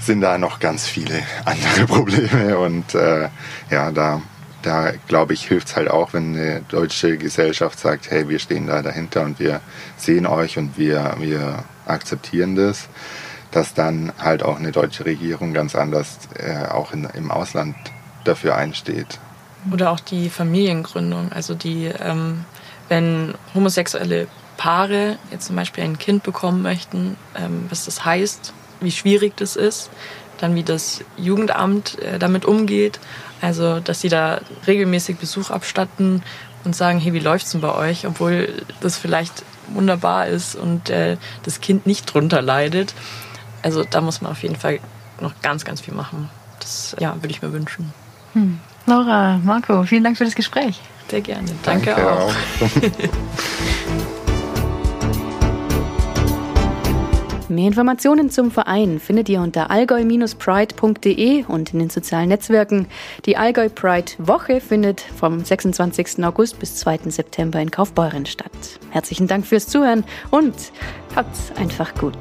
sind 0.00 0.20
da 0.20 0.38
noch 0.38 0.60
ganz 0.60 0.86
viele 0.86 1.22
andere 1.44 1.86
Probleme 1.86 2.58
und 2.58 2.94
äh, 2.94 3.28
ja, 3.70 3.90
da 3.90 4.22
da 4.66 4.90
glaube 5.06 5.32
ich, 5.32 5.46
hilft 5.46 5.68
es 5.68 5.76
halt 5.76 5.88
auch, 5.88 6.12
wenn 6.12 6.34
eine 6.34 6.62
deutsche 6.68 7.16
Gesellschaft 7.18 7.78
sagt, 7.78 8.10
hey, 8.10 8.28
wir 8.28 8.40
stehen 8.40 8.66
da 8.66 8.82
dahinter 8.82 9.22
und 9.22 9.38
wir 9.38 9.60
sehen 9.96 10.26
euch 10.26 10.58
und 10.58 10.76
wir, 10.76 11.14
wir 11.20 11.64
akzeptieren 11.86 12.56
das, 12.56 12.88
dass 13.52 13.74
dann 13.74 14.12
halt 14.18 14.42
auch 14.42 14.58
eine 14.58 14.72
deutsche 14.72 15.04
Regierung 15.04 15.54
ganz 15.54 15.76
anders 15.76 16.18
äh, 16.34 16.66
auch 16.66 16.92
in, 16.92 17.04
im 17.14 17.30
Ausland 17.30 17.76
dafür 18.24 18.56
einsteht. 18.56 19.20
Oder 19.72 19.90
auch 19.92 20.00
die 20.00 20.28
Familiengründung, 20.28 21.32
also 21.32 21.54
die, 21.54 21.86
ähm, 21.86 22.44
wenn 22.88 23.34
homosexuelle 23.54 24.28
Paare 24.56 25.18
jetzt 25.30 25.46
zum 25.46 25.56
Beispiel 25.56 25.84
ein 25.84 25.98
Kind 25.98 26.22
bekommen 26.22 26.62
möchten, 26.62 27.16
ähm, 27.36 27.66
was 27.68 27.84
das 27.84 28.04
heißt, 28.04 28.52
wie 28.80 28.90
schwierig 28.90 29.36
das 29.36 29.56
ist, 29.56 29.90
dann 30.38 30.54
wie 30.54 30.62
das 30.62 31.02
Jugendamt 31.16 31.98
äh, 32.00 32.18
damit 32.18 32.44
umgeht. 32.44 33.00
Also, 33.40 33.80
dass 33.80 34.00
sie 34.00 34.08
da 34.08 34.40
regelmäßig 34.66 35.18
Besuch 35.18 35.50
abstatten 35.50 36.22
und 36.64 36.74
sagen, 36.74 36.98
hey, 36.98 37.12
wie 37.12 37.20
läuft's 37.20 37.52
denn 37.52 37.60
bei 37.60 37.74
euch? 37.74 38.06
Obwohl 38.06 38.62
das 38.80 38.96
vielleicht 38.96 39.44
wunderbar 39.68 40.26
ist 40.26 40.56
und 40.56 40.90
äh, 40.90 41.16
das 41.42 41.60
Kind 41.60 41.86
nicht 41.86 42.12
drunter 42.12 42.42
leidet. 42.42 42.94
Also 43.62 43.84
da 43.84 44.00
muss 44.00 44.20
man 44.20 44.32
auf 44.32 44.42
jeden 44.42 44.56
Fall 44.56 44.80
noch 45.20 45.32
ganz, 45.42 45.64
ganz 45.64 45.80
viel 45.80 45.94
machen. 45.94 46.30
Das 46.60 46.96
ja, 46.98 47.14
würde 47.16 47.30
ich 47.30 47.42
mir 47.42 47.52
wünschen. 47.52 47.92
Hm. 48.32 48.60
Laura, 48.86 49.38
Marco, 49.42 49.82
vielen 49.84 50.04
Dank 50.04 50.16
für 50.16 50.24
das 50.24 50.34
Gespräch. 50.34 50.80
Sehr 51.08 51.20
gerne. 51.20 51.48
Danke, 51.62 51.90
Danke 51.90 52.10
auch. 52.10 52.30
auch. 52.30 52.34
Mehr 57.48 57.68
Informationen 57.68 58.28
zum 58.28 58.50
Verein 58.50 58.98
findet 58.98 59.28
ihr 59.28 59.40
unter 59.40 59.70
allgäu-pride.de 59.70 61.44
und 61.44 61.72
in 61.72 61.78
den 61.78 61.90
sozialen 61.90 62.28
Netzwerken. 62.28 62.88
Die 63.24 63.36
Allgäu 63.36 63.68
Pride 63.68 64.12
Woche 64.18 64.60
findet 64.60 65.00
vom 65.00 65.44
26. 65.44 66.24
August 66.24 66.58
bis 66.58 66.74
2. 66.76 67.08
September 67.08 67.60
in 67.60 67.70
Kaufbeuren 67.70 68.26
statt. 68.26 68.50
Herzlichen 68.90 69.28
Dank 69.28 69.46
fürs 69.46 69.68
Zuhören 69.68 70.04
und 70.32 70.54
habt's 71.14 71.52
einfach 71.56 71.94
gut. 71.94 72.18